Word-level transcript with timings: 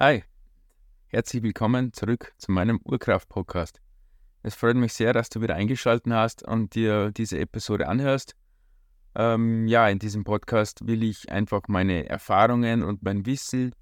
Hi, 0.00 0.24
herzlich 1.06 1.44
willkommen 1.44 1.92
zurück 1.92 2.32
zu 2.36 2.50
meinem 2.50 2.80
Urkraft-Podcast. 2.82 3.80
Es 4.42 4.56
freut 4.56 4.74
mich 4.74 4.92
sehr, 4.92 5.12
dass 5.12 5.28
du 5.28 5.40
wieder 5.40 5.54
eingeschaltet 5.54 6.12
hast 6.12 6.42
und 6.42 6.74
dir 6.74 7.12
diese 7.12 7.38
Episode 7.38 7.86
anhörst. 7.86 8.34
Ähm, 9.14 9.68
ja, 9.68 9.88
in 9.88 10.00
diesem 10.00 10.24
Podcast 10.24 10.84
will 10.88 11.04
ich 11.04 11.30
einfach 11.30 11.68
meine 11.68 12.08
Erfahrungen 12.08 12.82
und 12.82 13.04
mein 13.04 13.24
Wissen 13.24 13.72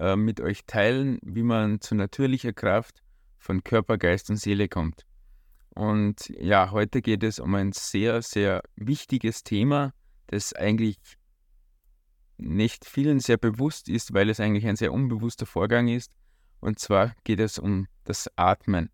äh, 0.00 0.16
mit 0.16 0.40
euch 0.40 0.66
teilen, 0.66 1.20
wie 1.22 1.44
man 1.44 1.80
zu 1.80 1.94
natürlicher 1.94 2.52
Kraft 2.52 3.00
von 3.38 3.62
Körper, 3.62 3.96
Geist 3.96 4.28
und 4.28 4.38
Seele 4.38 4.68
kommt. 4.68 5.06
Und 5.76 6.30
ja, 6.30 6.72
heute 6.72 7.00
geht 7.00 7.22
es 7.22 7.38
um 7.38 7.54
ein 7.54 7.70
sehr, 7.70 8.22
sehr 8.22 8.64
wichtiges 8.74 9.44
Thema, 9.44 9.92
das 10.26 10.52
eigentlich 10.52 10.98
nicht 12.40 12.84
vielen 12.84 13.20
sehr 13.20 13.36
bewusst 13.36 13.88
ist, 13.88 14.12
weil 14.14 14.30
es 14.30 14.40
eigentlich 14.40 14.66
ein 14.66 14.76
sehr 14.76 14.92
unbewusster 14.92 15.46
Vorgang 15.46 15.88
ist. 15.88 16.12
Und 16.60 16.78
zwar 16.78 17.14
geht 17.24 17.40
es 17.40 17.58
um 17.58 17.86
das 18.04 18.30
Atmen. 18.36 18.90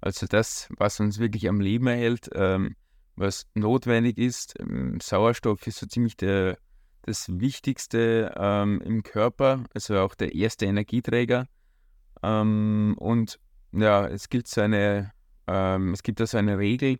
Also 0.00 0.26
das, 0.26 0.68
was 0.78 1.00
uns 1.00 1.18
wirklich 1.18 1.48
am 1.48 1.60
Leben 1.60 1.86
erhält, 1.86 2.30
ähm, 2.34 2.74
was 3.16 3.46
notwendig 3.54 4.18
ist. 4.18 4.54
Ähm, 4.58 4.98
Sauerstoff 5.00 5.66
ist 5.66 5.78
so 5.78 5.86
ziemlich 5.86 6.16
der, 6.16 6.58
das 7.02 7.28
Wichtigste 7.28 8.34
ähm, 8.36 8.80
im 8.80 9.02
Körper, 9.02 9.64
also 9.74 9.98
auch 9.98 10.14
der 10.14 10.34
erste 10.34 10.66
Energieträger. 10.66 11.46
Ähm, 12.22 12.96
und 12.98 13.38
ja, 13.72 14.06
es 14.06 14.28
gibt 14.28 14.48
so 14.48 14.60
eine, 14.60 15.12
ähm, 15.46 15.92
es 15.92 16.02
gibt 16.02 16.20
also 16.20 16.38
eine 16.38 16.58
Regel, 16.58 16.98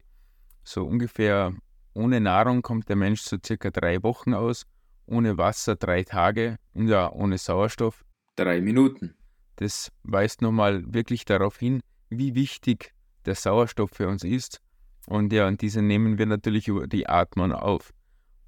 so 0.65 0.85
ungefähr 0.85 1.52
ohne 1.95 2.21
Nahrung 2.21 2.63
kommt 2.63 2.88
der 2.88 2.97
Mensch 2.97 3.23
so 3.23 3.37
circa 3.45 3.71
drei 3.71 4.02
Wochen 4.02 4.35
aus 4.35 4.66
ohne 5.06 5.38
Wasser 5.38 5.77
drei 5.77 6.05
Tage 6.05 6.56
und 6.74 6.88
ja, 6.88 7.10
ohne 7.12 7.38
Sauerstoff 7.38 8.05
drei 8.37 8.60
Minuten. 8.60 9.15
Das 9.56 9.93
weist 10.02 10.43
nochmal 10.43 10.83
wirklich 10.93 11.24
darauf 11.24 11.59
hin, 11.59 11.82
wie 12.09 12.35
wichtig 12.35 12.95
der 13.24 13.35
Sauerstoff 13.35 13.90
für 13.90 14.09
uns 14.09 14.24
ist. 14.24 14.60
Und 15.07 15.32
ja, 15.32 15.46
und 15.46 15.60
diese 15.60 15.82
nehmen 15.82 16.18
wir 16.18 16.27
natürlich 16.27 16.68
über 16.68 16.87
die 16.87 17.09
Atmung 17.09 17.52
auf. 17.52 17.93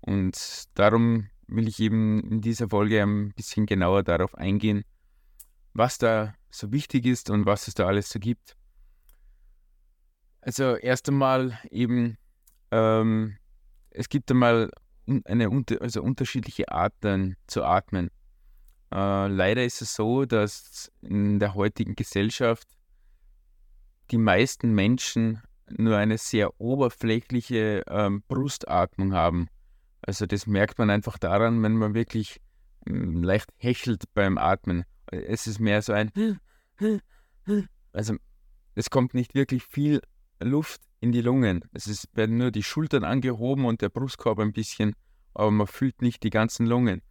Und 0.00 0.36
darum 0.74 1.28
will 1.46 1.68
ich 1.68 1.80
eben 1.80 2.20
in 2.30 2.40
dieser 2.40 2.68
Folge 2.68 3.02
ein 3.02 3.32
bisschen 3.34 3.66
genauer 3.66 4.02
darauf 4.02 4.34
eingehen, 4.34 4.84
was 5.72 5.98
da 5.98 6.34
so 6.50 6.72
wichtig 6.72 7.06
ist 7.06 7.30
und 7.30 7.46
was 7.46 7.68
es 7.68 7.74
da 7.74 7.86
alles 7.86 8.08
so 8.08 8.18
gibt. 8.18 8.56
Also 10.40 10.76
erst 10.76 11.08
einmal 11.08 11.58
eben, 11.70 12.16
ähm, 12.70 13.36
es 13.90 14.08
gibt 14.08 14.30
einmal 14.30 14.70
eine 15.24 15.50
also 15.80 16.02
unterschiedliche 16.02 16.70
Arten 16.70 17.36
zu 17.46 17.64
atmen. 17.64 18.10
Äh, 18.92 19.28
leider 19.28 19.64
ist 19.64 19.82
es 19.82 19.94
so, 19.94 20.24
dass 20.24 20.90
in 21.02 21.38
der 21.38 21.54
heutigen 21.54 21.94
Gesellschaft 21.94 22.68
die 24.10 24.18
meisten 24.18 24.74
Menschen 24.74 25.42
nur 25.68 25.96
eine 25.96 26.18
sehr 26.18 26.60
oberflächliche 26.60 27.84
ähm, 27.88 28.22
Brustatmung 28.28 29.14
haben. 29.14 29.48
Also 30.02 30.26
das 30.26 30.46
merkt 30.46 30.78
man 30.78 30.90
einfach 30.90 31.18
daran, 31.18 31.62
wenn 31.62 31.76
man 31.76 31.94
wirklich 31.94 32.40
ähm, 32.86 33.22
leicht 33.22 33.50
hechelt 33.56 34.04
beim 34.14 34.36
Atmen. 34.36 34.84
Es 35.06 35.46
ist 35.46 35.58
mehr 35.58 35.80
so 35.80 35.92
ein 35.92 36.10
also 37.92 38.16
es 38.74 38.90
kommt 38.90 39.14
nicht 39.14 39.34
wirklich 39.34 39.64
viel 39.64 40.00
Luft 40.40 40.80
in 41.04 41.12
die 41.12 41.20
Lungen. 41.20 41.60
Es 41.72 41.86
ist, 41.86 42.08
werden 42.16 42.38
nur 42.38 42.50
die 42.50 42.62
Schultern 42.62 43.04
angehoben 43.04 43.66
und 43.66 43.82
der 43.82 43.90
Brustkorb 43.90 44.38
ein 44.38 44.52
bisschen, 44.52 44.94
aber 45.34 45.50
man 45.50 45.66
fühlt 45.66 46.00
nicht 46.00 46.22
die 46.22 46.30
ganzen 46.30 46.64
Lungen. 46.64 47.02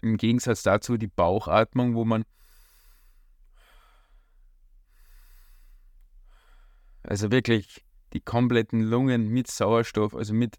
Im 0.00 0.16
Gegensatz 0.16 0.62
dazu 0.62 0.96
die 0.96 1.06
Bauchatmung, 1.06 1.94
wo 1.94 2.06
man 2.06 2.24
also 7.02 7.30
wirklich 7.30 7.84
die 8.14 8.20
kompletten 8.20 8.80
Lungen 8.80 9.28
mit 9.28 9.48
Sauerstoff, 9.48 10.14
also 10.14 10.32
mit 10.32 10.56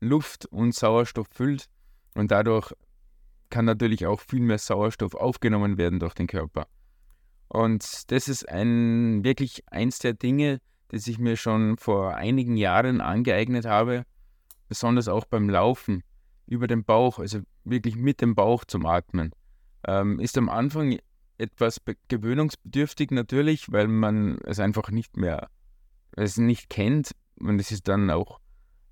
Luft 0.00 0.46
und 0.46 0.74
Sauerstoff 0.74 1.26
füllt 1.30 1.66
und 2.14 2.30
dadurch 2.30 2.72
kann 3.50 3.66
natürlich 3.66 4.06
auch 4.06 4.20
viel 4.20 4.40
mehr 4.40 4.58
Sauerstoff 4.58 5.14
aufgenommen 5.14 5.76
werden 5.76 6.00
durch 6.00 6.14
den 6.14 6.28
Körper. 6.28 6.66
Und 7.48 8.10
das 8.10 8.28
ist 8.28 8.48
ein 8.48 9.22
wirklich 9.22 9.62
eins 9.70 9.98
der 9.98 10.14
Dinge, 10.14 10.62
das 10.92 11.06
ich 11.06 11.18
mir 11.18 11.36
schon 11.36 11.78
vor 11.78 12.14
einigen 12.14 12.56
Jahren 12.56 13.00
angeeignet 13.00 13.64
habe, 13.64 14.04
besonders 14.68 15.08
auch 15.08 15.24
beim 15.24 15.48
Laufen 15.48 16.04
über 16.46 16.66
den 16.66 16.84
Bauch, 16.84 17.18
also 17.18 17.40
wirklich 17.64 17.96
mit 17.96 18.20
dem 18.20 18.34
Bauch 18.34 18.64
zum 18.64 18.84
Atmen. 18.84 19.32
Ähm, 19.86 20.20
ist 20.20 20.36
am 20.36 20.50
Anfang 20.50 20.98
etwas 21.38 21.80
gewöhnungsbedürftig 22.08 23.10
natürlich, 23.10 23.72
weil 23.72 23.88
man 23.88 24.38
es 24.44 24.60
einfach 24.60 24.90
nicht 24.90 25.16
mehr, 25.16 25.48
es 26.12 26.36
nicht 26.36 26.68
kennt 26.68 27.12
und 27.40 27.58
es 27.58 27.72
ist 27.72 27.88
dann 27.88 28.10
auch 28.10 28.38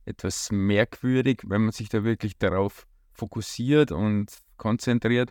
etwas 0.07 0.51
merkwürdig, 0.51 1.43
wenn 1.47 1.63
man 1.63 1.73
sich 1.73 1.91
da 1.91 2.03
wirklich 2.03 2.39
darauf 2.39 2.87
fokussiert 3.13 3.93
und 3.93 4.33
konzentriert. 4.57 5.31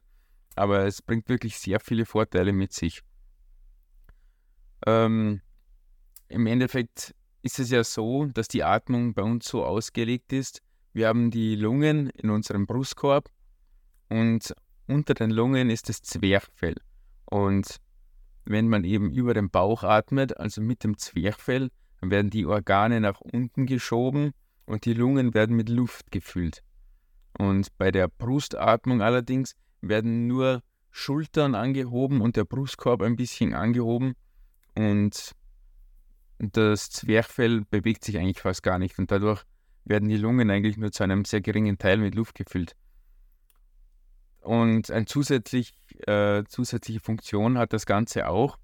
Aber 0.55 0.85
es 0.85 1.01
bringt 1.01 1.29
wirklich 1.29 1.57
sehr 1.57 1.79
viele 1.79 2.05
Vorteile 2.05 2.53
mit 2.53 2.73
sich. 2.73 3.01
Ähm, 4.85 5.41
im 6.29 6.45
Endeffekt 6.47 7.13
ist 7.41 7.59
es 7.59 7.69
ja 7.71 7.83
so, 7.83 8.25
dass 8.25 8.47
die 8.47 8.63
Atmung 8.63 9.13
bei 9.13 9.23
uns 9.23 9.47
so 9.47 9.65
ausgelegt 9.65 10.33
ist. 10.33 10.61
Wir 10.93 11.07
haben 11.07 11.31
die 11.31 11.55
Lungen 11.55 12.09
in 12.11 12.29
unserem 12.29 12.65
Brustkorb 12.65 13.29
und 14.09 14.53
unter 14.87 15.13
den 15.13 15.31
Lungen 15.31 15.69
ist 15.69 15.89
das 15.89 16.01
Zwerchfell. 16.01 16.75
Und 17.25 17.77
wenn 18.45 18.67
man 18.67 18.83
eben 18.83 19.11
über 19.11 19.33
den 19.33 19.49
Bauch 19.49 19.83
atmet, 19.83 20.37
also 20.37 20.61
mit 20.61 20.83
dem 20.83 20.97
Zwerchfell, 20.97 21.69
dann 22.01 22.11
werden 22.11 22.31
die 22.31 22.45
Organe 22.45 22.99
nach 22.99 23.21
unten 23.21 23.65
geschoben 23.65 24.31
und 24.65 24.85
die 24.85 24.93
Lungen 24.93 25.33
werden 25.33 25.55
mit 25.55 25.69
Luft 25.69 26.11
gefüllt. 26.11 26.63
Und 27.37 27.77
bei 27.77 27.91
der 27.91 28.07
Brustatmung 28.07 29.01
allerdings 29.01 29.55
werden 29.81 30.27
nur 30.27 30.63
Schultern 30.91 31.55
angehoben 31.55 32.21
und 32.21 32.35
der 32.35 32.45
Brustkorb 32.45 33.01
ein 33.01 33.15
bisschen 33.15 33.53
angehoben 33.53 34.15
und 34.75 35.35
das 36.39 36.89
Zwerchfell 36.89 37.65
bewegt 37.69 38.03
sich 38.03 38.17
eigentlich 38.17 38.39
fast 38.39 38.63
gar 38.63 38.79
nicht 38.79 38.97
und 38.97 39.11
dadurch 39.11 39.43
werden 39.83 40.07
die 40.09 40.17
Lungen 40.17 40.49
eigentlich 40.49 40.77
nur 40.77 40.91
zu 40.91 41.03
einem 41.03 41.25
sehr 41.25 41.41
geringen 41.41 41.77
Teil 41.77 41.97
mit 41.97 42.15
Luft 42.15 42.35
gefüllt. 42.35 42.75
Und 44.41 44.89
eine 44.89 45.05
zusätzlich, 45.05 45.73
äh, 46.07 46.43
zusätzliche 46.47 47.01
Funktion 47.01 47.57
hat 47.57 47.73
das 47.73 47.85
Ganze 47.85 48.29
auch. 48.29 48.57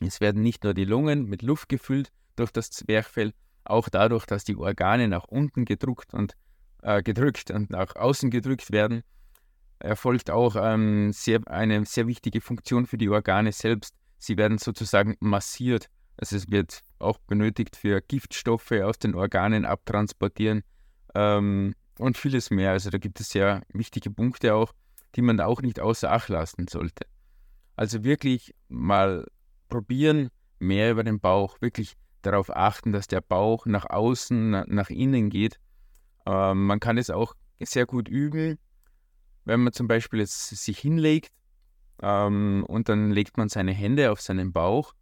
Es 0.00 0.20
werden 0.20 0.42
nicht 0.42 0.64
nur 0.64 0.72
die 0.72 0.86
Lungen 0.86 1.26
mit 1.26 1.42
Luft 1.42 1.68
gefüllt 1.68 2.10
durch 2.36 2.50
das 2.50 2.70
Zwerchfell, 2.70 3.34
auch 3.64 3.90
dadurch, 3.90 4.24
dass 4.24 4.44
die 4.44 4.56
Organe 4.56 5.06
nach 5.08 5.24
unten 5.24 5.66
gedrückt 5.66 6.14
und 6.14 6.34
äh, 6.82 7.02
gedrückt 7.02 7.50
und 7.50 7.68
nach 7.68 7.94
außen 7.96 8.30
gedrückt 8.30 8.72
werden, 8.72 9.02
erfolgt 9.80 10.30
auch 10.30 10.56
ähm, 10.56 11.12
sehr, 11.12 11.40
eine 11.46 11.84
sehr 11.84 12.06
wichtige 12.06 12.40
Funktion 12.40 12.86
für 12.86 12.96
die 12.96 13.10
Organe 13.10 13.52
selbst. 13.52 13.94
Sie 14.16 14.38
werden 14.38 14.56
sozusagen 14.56 15.16
massiert 15.20 15.90
also 16.20 16.36
es 16.36 16.50
wird 16.50 16.82
auch 16.98 17.18
benötigt 17.18 17.76
für 17.76 18.02
Giftstoffe 18.02 18.72
aus 18.72 18.98
den 18.98 19.14
Organen 19.14 19.64
abtransportieren 19.64 20.62
ähm, 21.14 21.74
und 21.98 22.18
vieles 22.18 22.50
mehr. 22.50 22.72
Also 22.72 22.90
da 22.90 22.98
gibt 22.98 23.20
es 23.20 23.30
sehr 23.30 23.62
wichtige 23.72 24.10
Punkte 24.10 24.54
auch, 24.54 24.74
die 25.16 25.22
man 25.22 25.40
auch 25.40 25.62
nicht 25.62 25.80
außer 25.80 26.12
Acht 26.12 26.28
lassen 26.28 26.68
sollte. 26.68 27.06
Also 27.74 28.04
wirklich 28.04 28.54
mal 28.68 29.26
probieren, 29.70 30.28
mehr 30.58 30.90
über 30.90 31.04
den 31.04 31.20
Bauch, 31.20 31.56
wirklich 31.62 31.94
darauf 32.20 32.54
achten, 32.54 32.92
dass 32.92 33.06
der 33.06 33.22
Bauch 33.22 33.64
nach 33.64 33.88
außen, 33.88 34.50
nach 34.50 34.90
innen 34.90 35.30
geht. 35.30 35.58
Ähm, 36.26 36.66
man 36.66 36.80
kann 36.80 36.98
es 36.98 37.08
auch 37.08 37.34
sehr 37.58 37.86
gut 37.86 38.08
üben, 38.08 38.58
wenn 39.46 39.60
man 39.60 39.72
zum 39.72 39.88
Beispiel 39.88 40.20
jetzt 40.20 40.50
sich 40.50 40.78
hinlegt 40.78 41.32
ähm, 42.02 42.62
und 42.68 42.90
dann 42.90 43.10
legt 43.10 43.38
man 43.38 43.48
seine 43.48 43.72
Hände 43.72 44.12
auf 44.12 44.20
seinen 44.20 44.52
Bauch 44.52 44.92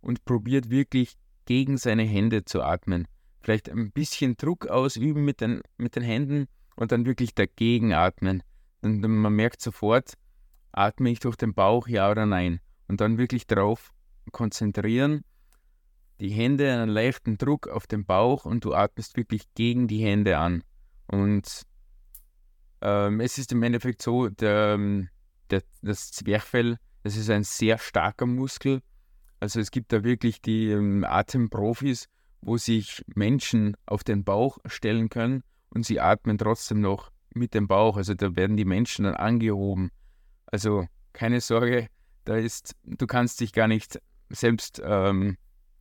und 0.00 0.24
probiert 0.24 0.70
wirklich 0.70 1.16
gegen 1.44 1.78
seine 1.78 2.02
Hände 2.02 2.44
zu 2.44 2.62
atmen. 2.62 3.06
Vielleicht 3.40 3.70
ein 3.70 3.92
bisschen 3.92 4.36
Druck 4.36 4.66
ausüben 4.66 5.24
mit 5.24 5.40
den, 5.40 5.62
mit 5.78 5.96
den 5.96 6.02
Händen 6.02 6.46
und 6.74 6.92
dann 6.92 7.06
wirklich 7.06 7.34
dagegen 7.34 7.92
atmen. 7.92 8.42
Und 8.82 9.00
man 9.00 9.32
merkt 9.32 9.60
sofort, 9.60 10.14
atme 10.72 11.10
ich 11.10 11.20
durch 11.20 11.36
den 11.36 11.54
Bauch, 11.54 11.88
ja 11.88 12.10
oder 12.10 12.26
nein. 12.26 12.60
Und 12.88 13.00
dann 13.00 13.18
wirklich 13.18 13.46
darauf 13.46 13.92
konzentrieren, 14.32 15.24
die 16.20 16.30
Hände 16.30 16.72
einen 16.72 16.90
leichten 16.90 17.38
Druck 17.38 17.68
auf 17.68 17.86
den 17.86 18.04
Bauch 18.04 18.44
und 18.44 18.64
du 18.64 18.74
atmest 18.74 19.16
wirklich 19.16 19.42
gegen 19.54 19.86
die 19.86 20.02
Hände 20.04 20.38
an. 20.38 20.62
Und 21.06 21.62
ähm, 22.80 23.20
es 23.20 23.38
ist 23.38 23.52
im 23.52 23.62
Endeffekt 23.62 24.02
so, 24.02 24.28
der, 24.28 24.74
ähm, 24.74 25.08
der, 25.50 25.62
das 25.82 26.10
Zwerchfell, 26.10 26.78
das 27.02 27.16
ist 27.16 27.30
ein 27.30 27.44
sehr 27.44 27.78
starker 27.78 28.26
Muskel 28.26 28.82
also 29.40 29.60
es 29.60 29.70
gibt 29.70 29.92
da 29.92 30.04
wirklich 30.04 30.40
die 30.40 30.70
ähm, 30.70 31.04
Atemprofis, 31.04 32.08
wo 32.40 32.56
sich 32.56 33.04
Menschen 33.14 33.76
auf 33.86 34.04
den 34.04 34.24
Bauch 34.24 34.58
stellen 34.66 35.08
können 35.08 35.42
und 35.70 35.84
sie 35.84 36.00
atmen 36.00 36.38
trotzdem 36.38 36.80
noch 36.80 37.10
mit 37.34 37.54
dem 37.54 37.68
Bauch. 37.68 37.96
Also 37.96 38.14
da 38.14 38.34
werden 38.36 38.56
die 38.56 38.64
Menschen 38.64 39.04
dann 39.04 39.14
angehoben. 39.14 39.90
Also 40.46 40.86
keine 41.12 41.40
Sorge, 41.40 41.88
da 42.24 42.36
ist, 42.36 42.74
du 42.84 43.06
kannst 43.06 43.40
dich 43.40 43.52
gar 43.52 43.68
nicht 43.68 44.00
selbst 44.30 44.80
ähm, 44.84 45.36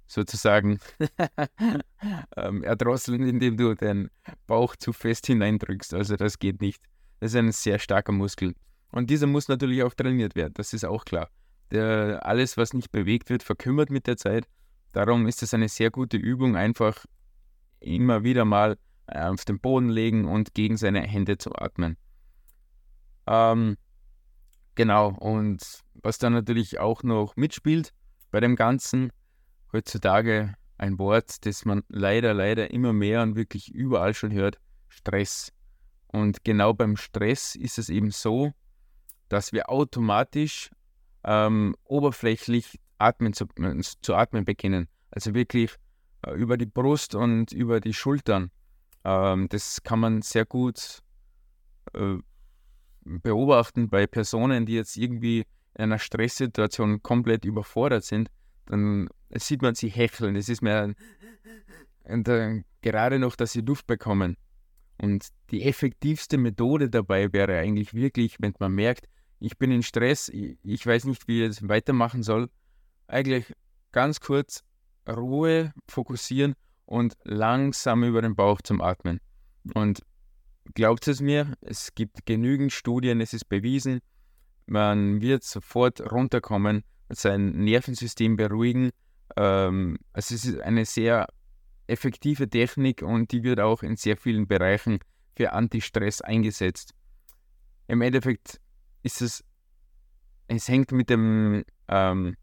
sozusagen 0.07 0.79
ähm, 2.37 2.63
erdrosseln, 2.63 3.27
indem 3.27 3.57
du 3.57 3.73
den 3.73 4.09
Bauch 4.47 4.75
zu 4.75 4.93
fest 4.93 5.27
hineindrückst. 5.27 5.93
Also 5.93 6.15
das 6.15 6.39
geht 6.39 6.61
nicht. 6.61 6.83
Das 7.19 7.31
ist 7.31 7.37
ein 7.37 7.51
sehr 7.51 7.79
starker 7.79 8.11
Muskel. 8.11 8.53
Und 8.91 9.09
dieser 9.09 9.27
muss 9.27 9.47
natürlich 9.47 9.83
auch 9.83 9.93
trainiert 9.93 10.35
werden, 10.35 10.53
das 10.55 10.73
ist 10.73 10.85
auch 10.85 11.05
klar. 11.05 11.29
Der, 11.71 12.25
alles, 12.25 12.57
was 12.57 12.73
nicht 12.73 12.91
bewegt 12.91 13.29
wird, 13.29 13.43
verkümmert 13.43 13.89
mit 13.89 14.07
der 14.07 14.17
Zeit. 14.17 14.47
Darum 14.91 15.27
ist 15.27 15.43
es 15.43 15.53
eine 15.53 15.67
sehr 15.67 15.91
gute 15.91 16.17
Übung, 16.17 16.55
einfach 16.55 17.05
immer 17.79 18.23
wieder 18.23 18.45
mal 18.45 18.77
äh, 19.07 19.21
auf 19.23 19.45
den 19.45 19.59
Boden 19.59 19.89
legen 19.89 20.25
und 20.25 20.53
gegen 20.53 20.77
seine 20.77 21.01
Hände 21.01 21.37
zu 21.37 21.53
atmen. 21.53 21.97
Ähm, 23.27 23.77
genau, 24.75 25.09
und 25.09 25.83
was 25.95 26.17
dann 26.17 26.33
natürlich 26.33 26.79
auch 26.79 27.03
noch 27.03 27.35
mitspielt 27.35 27.93
bei 28.31 28.39
dem 28.39 28.55
Ganzen, 28.55 29.11
heutzutage 29.73 30.55
ein 30.77 30.99
Wort, 30.99 31.45
das 31.45 31.65
man 31.65 31.83
leider, 31.89 32.33
leider 32.33 32.71
immer 32.71 32.93
mehr 32.93 33.21
und 33.21 33.35
wirklich 33.35 33.73
überall 33.73 34.13
schon 34.13 34.31
hört, 34.31 34.59
Stress. 34.89 35.51
Und 36.07 36.43
genau 36.43 36.73
beim 36.73 36.97
Stress 36.97 37.55
ist 37.55 37.77
es 37.77 37.89
eben 37.89 38.11
so, 38.11 38.53
dass 39.29 39.51
wir 39.51 39.69
automatisch 39.69 40.69
ähm, 41.25 41.75
oberflächlich 41.83 42.79
atmen 42.97 43.33
zu, 43.33 43.45
zu, 44.01 44.15
atmen 44.15 44.45
beginnen. 44.45 44.87
Also 45.11 45.33
wirklich 45.33 45.75
äh, 46.25 46.31
über 46.31 46.57
die 46.57 46.65
Brust 46.65 47.15
und 47.15 47.51
über 47.51 47.79
die 47.79 47.93
Schultern. 47.93 48.51
Ähm, 49.03 49.47
das 49.49 49.83
kann 49.83 49.99
man 49.99 50.21
sehr 50.21 50.45
gut 50.45 50.99
äh, 51.93 52.17
beobachten 53.03 53.89
bei 53.89 54.07
Personen, 54.07 54.65
die 54.65 54.73
jetzt 54.73 54.97
irgendwie 54.97 55.45
in 55.75 55.83
einer 55.83 55.99
Stresssituation 55.99 57.01
komplett 57.01 57.43
überfordert 57.43 58.03
sind. 58.03 58.29
Dann 58.65 59.09
sieht 59.33 59.61
man 59.61 59.75
sie 59.75 59.89
hecheln. 59.89 60.35
Es 60.35 60.49
ist 60.49 60.61
mehr 60.61 60.93
und, 62.03 62.27
äh, 62.27 62.63
gerade 62.81 63.19
noch, 63.19 63.35
dass 63.35 63.51
sie 63.51 63.61
Luft 63.61 63.87
bekommen. 63.87 64.37
Und 64.97 65.27
die 65.51 65.63
effektivste 65.63 66.37
Methode 66.37 66.89
dabei 66.89 67.33
wäre 67.33 67.57
eigentlich 67.57 67.93
wirklich, 67.93 68.37
wenn 68.39 68.53
man 68.59 68.73
merkt, 68.73 69.07
ich 69.39 69.57
bin 69.57 69.71
in 69.71 69.83
Stress, 69.83 70.29
ich, 70.29 70.85
weiß 70.85 71.05
nicht, 71.05 71.27
wie 71.27 71.43
ich 71.43 71.49
es 71.49 71.67
weitermachen 71.67 72.23
soll, 72.23 72.49
eigentlich 73.07 73.53
ganz 73.91 74.19
kurz 74.19 74.63
Ruhe, 75.07 75.73
fokussieren 75.87 76.55
und 76.85 77.15
langsam 77.23 78.03
über 78.03 78.21
den 78.21 78.35
Bauch 78.35 78.61
zum 78.61 78.81
Atmen. 78.81 79.19
Und 79.73 80.01
glaubt 80.73 81.07
es 81.07 81.21
mir, 81.21 81.53
es 81.61 81.93
gibt 81.95 82.25
genügend 82.25 82.71
Studien, 82.71 83.21
es 83.21 83.33
ist 83.33 83.49
bewiesen, 83.49 84.01
man 84.67 85.21
wird 85.21 85.43
sofort 85.43 86.11
runterkommen, 86.11 86.83
sein 87.09 87.51
Nervensystem 87.51 88.35
beruhigen. 88.35 88.89
Ähm, 89.35 89.97
also 90.11 90.35
es 90.35 90.45
ist 90.45 90.59
eine 90.59 90.85
sehr 90.85 91.27
effektive 91.87 92.49
Technik 92.49 93.03
und 93.03 93.31
die 93.31 93.43
wird 93.43 93.59
auch 93.59 93.83
in 93.83 93.95
sehr 93.95 94.17
vielen 94.17 94.47
Bereichen 94.47 94.99
für 95.35 95.51
Anti-Stress 95.53 96.21
eingesetzt. 96.21 96.93
Im 97.87 98.01
Endeffekt 98.01 98.59
ist 99.05 99.21
es, 99.21 99.43
es 100.47 100.67
hängt 100.67 100.91
mit 100.91 101.09
dem 101.11 101.63
ähm, 101.87 102.35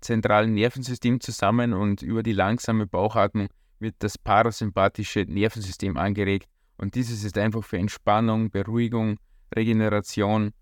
zentralen 0.00 0.54
Nervensystem 0.54 1.20
zusammen 1.20 1.72
und 1.72 2.02
über 2.02 2.22
die 2.22 2.32
langsame 2.32 2.86
Bauchatmung 2.86 3.48
wird 3.80 3.96
das 3.98 4.16
parasympathische 4.16 5.22
Nervensystem 5.22 5.96
angeregt 5.96 6.48
und 6.76 6.94
dieses 6.94 7.24
ist 7.24 7.36
einfach 7.36 7.64
für 7.64 7.78
Entspannung, 7.78 8.50
Beruhigung, 8.50 9.18
Regeneration, 9.54 10.52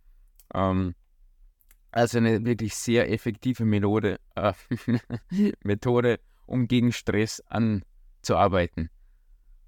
ähm, 0.54 0.94
also 1.90 2.16
eine 2.16 2.44
wirklich 2.46 2.75
sehr 2.75 3.10
effektive 3.10 3.66
Methode, 3.66 4.19
äh, 4.34 4.54
Methode, 5.62 6.19
um 6.46 6.66
gegen 6.66 6.93
Stress 6.93 7.43
anzuarbeiten. 7.49 8.88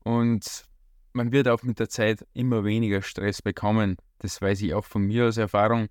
Und 0.02 0.64
man 1.12 1.30
wird 1.32 1.48
auch 1.48 1.62
mit 1.62 1.78
der 1.78 1.90
Zeit 1.90 2.26
immer 2.32 2.64
weniger 2.64 3.02
Stress 3.02 3.42
bekommen. 3.42 3.96
Das 4.24 4.40
weiß 4.40 4.62
ich 4.62 4.72
auch 4.72 4.86
von 4.86 5.02
mir 5.02 5.26
aus 5.26 5.36
Erfahrung. 5.36 5.88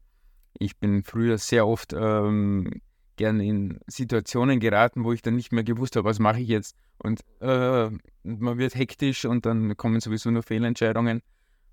Ich 0.57 0.77
bin 0.77 1.03
früher 1.03 1.38
sehr 1.38 1.68
oft 1.68 1.94
ähm, 1.94 2.81
gern 3.15 3.39
in 3.39 3.80
Situationen 3.85 4.59
geraten, 4.59 5.03
wo 5.03 5.13
ich 5.13 5.21
dann 5.21 5.35
nicht 5.35 5.51
mehr 5.51 5.63
gewusst 5.63 5.95
habe, 5.95 6.09
was 6.09 6.18
mache 6.18 6.39
ich 6.39 6.47
jetzt. 6.47 6.75
Und 6.97 7.21
äh, 7.41 7.91
man 8.24 8.57
wird 8.57 8.74
hektisch 8.74 9.25
und 9.25 9.45
dann 9.45 9.77
kommen 9.77 10.00
sowieso 10.00 10.31
nur 10.31 10.41
Fehlentscheidungen. 10.41 11.21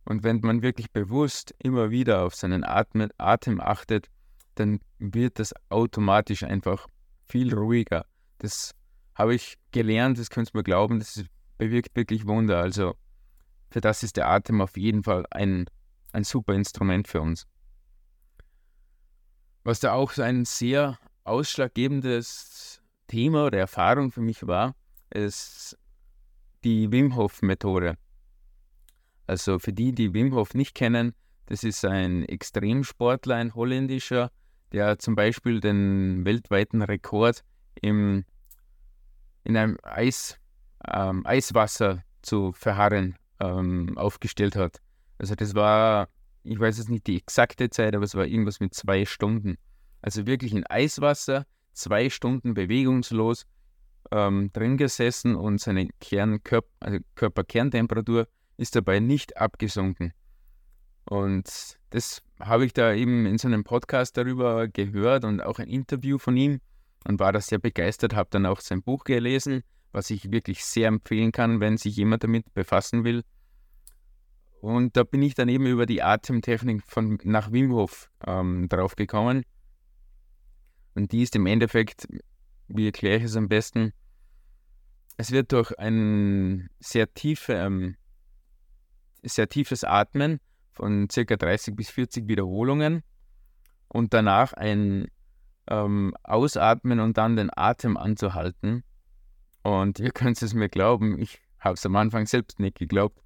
Und 0.05 0.23
wenn 0.23 0.41
man 0.41 0.61
wirklich 0.61 0.91
bewusst 0.91 1.55
immer 1.62 1.91
wieder 1.91 2.25
auf 2.27 2.35
seinen 2.35 2.63
Atem, 2.63 3.09
Atem 3.17 3.59
achtet, 3.59 4.09
dann 4.55 4.81
wird 4.99 5.39
das 5.39 5.55
automatisch 5.71 6.43
einfach 6.43 6.89
viel 7.27 7.55
ruhiger. 7.55 8.05
Das 8.37 8.75
habe 9.15 9.35
ich 9.35 9.55
gelernt, 9.73 10.19
das 10.19 10.29
könnt 10.29 10.51
ihr 10.51 10.59
mir 10.59 10.65
glauben, 10.65 10.99
das 10.99 11.25
bewirkt 11.56 11.97
wirklich 11.97 12.27
Wunder. 12.27 12.59
Also 12.59 12.97
für 13.71 13.81
das 13.81 14.03
ist 14.03 14.19
der 14.19 14.29
Atem 14.29 14.61
auf 14.61 14.77
jeden 14.77 15.05
Fall 15.05 15.25
ein, 15.31 15.65
ein 16.12 16.25
super 16.25 16.55
Instrument 16.55 17.09
für 17.09 17.21
uns. 17.21 17.47
Was 19.62 19.81
da 19.81 19.93
auch 19.93 20.17
ein 20.19 20.45
sehr 20.45 20.99
ausschlaggebendes 21.25 22.81
Thema 23.07 23.47
oder 23.47 23.59
Erfahrung 23.59 24.11
für 24.11 24.23
mich 24.23 24.47
war, 24.47 24.75
ist 25.11 25.77
die 26.65 26.91
Wim 26.91 27.17
Hof 27.17 27.43
Methode. 27.43 27.97
Also 29.27 29.59
für 29.59 29.73
die, 29.73 29.93
die 29.93 30.12
Wim 30.15 30.35
Hof 30.35 30.55
nicht 30.55 30.75
kennen, 30.75 31.15
das 31.47 31.65
ist 31.65 31.85
ein 31.85 32.25
Extremsportler, 32.25 33.37
ein 33.37 33.55
holländischer, 33.55 34.31
der 34.73 34.99
zum 34.99 35.15
Beispiel 35.15 35.61
den 35.61 36.25
weltweiten 36.25 36.83
Rekord 36.83 37.45
im, 37.81 38.25
in 39.45 39.56
einem 39.56 39.77
Eis, 39.83 40.39
ähm, 40.87 41.27
Eiswasser 41.27 42.05
zu 42.23 42.53
verharren 42.53 43.17
ähm, 43.41 43.99
aufgestellt 43.99 44.56
hat. 44.56 44.81
Also 45.20 45.34
das 45.34 45.55
war, 45.55 46.08
ich 46.44 46.58
weiß 46.58 46.78
jetzt 46.78 46.88
nicht 46.88 47.06
die 47.06 47.19
exakte 47.19 47.69
Zeit, 47.69 47.94
aber 47.94 48.06
es 48.06 48.14
war 48.14 48.25
irgendwas 48.25 48.58
mit 48.58 48.72
zwei 48.72 49.05
Stunden. 49.05 49.58
Also 50.00 50.26
wirklich 50.26 50.55
in 50.55 50.67
Eiswasser, 50.67 51.44
zwei 51.75 52.08
Stunden 52.08 52.55
bewegungslos 52.55 53.44
ähm, 54.11 54.50
drin 54.55 54.78
gesessen 54.78 55.37
und 55.37 55.61
seine 55.61 55.88
Kernkörper, 56.00 56.67
also 56.81 56.99
Körperkerntemperatur 57.17 58.28
ist 58.56 58.75
dabei 58.76 58.99
nicht 58.99 59.37
abgesunken. 59.37 60.14
Und 61.05 61.76
das 61.90 62.22
habe 62.40 62.64
ich 62.64 62.72
da 62.72 62.94
eben 62.94 63.26
in 63.26 63.37
so 63.37 63.46
einem 63.46 63.62
Podcast 63.62 64.17
darüber 64.17 64.69
gehört 64.69 65.26
und 65.26 65.43
auch 65.43 65.58
ein 65.58 65.69
Interview 65.69 66.17
von 66.17 66.34
ihm 66.34 66.60
und 67.06 67.20
war 67.20 67.32
da 67.32 67.43
sehr 67.43 67.58
begeistert, 67.58 68.15
habe 68.15 68.31
dann 68.32 68.46
auch 68.46 68.60
sein 68.60 68.82
Buch 68.82 69.05
gelesen, 69.05 69.65
was 69.93 70.08
ich 70.08 70.32
wirklich 70.32 70.65
sehr 70.65 70.89
empfehlen 70.89 71.31
kann, 71.31 71.60
wenn 71.60 71.77
sich 71.77 71.96
jemand 71.96 72.24
damit 72.24 72.55
befassen 72.55 73.05
will. 73.05 73.22
Und 74.60 74.94
da 74.96 75.05
bin 75.05 75.22
ich 75.22 75.34
dann 75.34 75.48
eben 75.48 75.67
über 75.67 75.86
die 75.86 76.02
Atemtechnik 76.02 76.82
von 76.86 77.19
nach 77.24 77.50
Wim 77.50 77.72
Hof 77.72 78.10
ähm, 78.26 78.69
drauf. 78.69 78.94
Und 80.94 81.12
die 81.12 81.22
ist 81.22 81.34
im 81.34 81.46
Endeffekt, 81.46 82.06
wie 82.69 82.86
erkläre 82.86 83.17
ich 83.19 83.24
es 83.24 83.36
am 83.36 83.48
besten, 83.48 83.94
es 85.17 85.31
wird 85.31 85.52
durch 85.52 85.79
ein 85.79 86.69
sehr, 86.79 87.12
tiefe, 87.12 87.55
ähm, 87.55 87.96
sehr 89.22 89.48
tiefes 89.48 89.82
Atmen 89.82 90.40
von 90.72 91.08
ca. 91.08 91.36
30 91.36 91.74
bis 91.74 91.90
40 91.90 92.29
Wiederholungen 92.29 93.02
und 93.88 94.12
danach 94.12 94.52
ein 94.52 95.08
ähm, 95.69 96.14
Ausatmen 96.22 97.00
und 97.00 97.17
dann 97.17 97.36
den 97.36 97.50
Atem 97.55 97.96
anzuhalten. 97.96 98.84
Und 99.62 99.98
ihr 100.00 100.10
könnt 100.10 100.40
es 100.43 100.55
mir 100.55 100.69
glauben, 100.69 101.19
ich 101.19 101.40
habe 101.58 101.74
es 101.74 101.86
am 101.86 101.96
Anfang 101.96 102.26
selbst 102.26 102.60
nicht 102.60 102.79
geglaubt. 102.79 103.22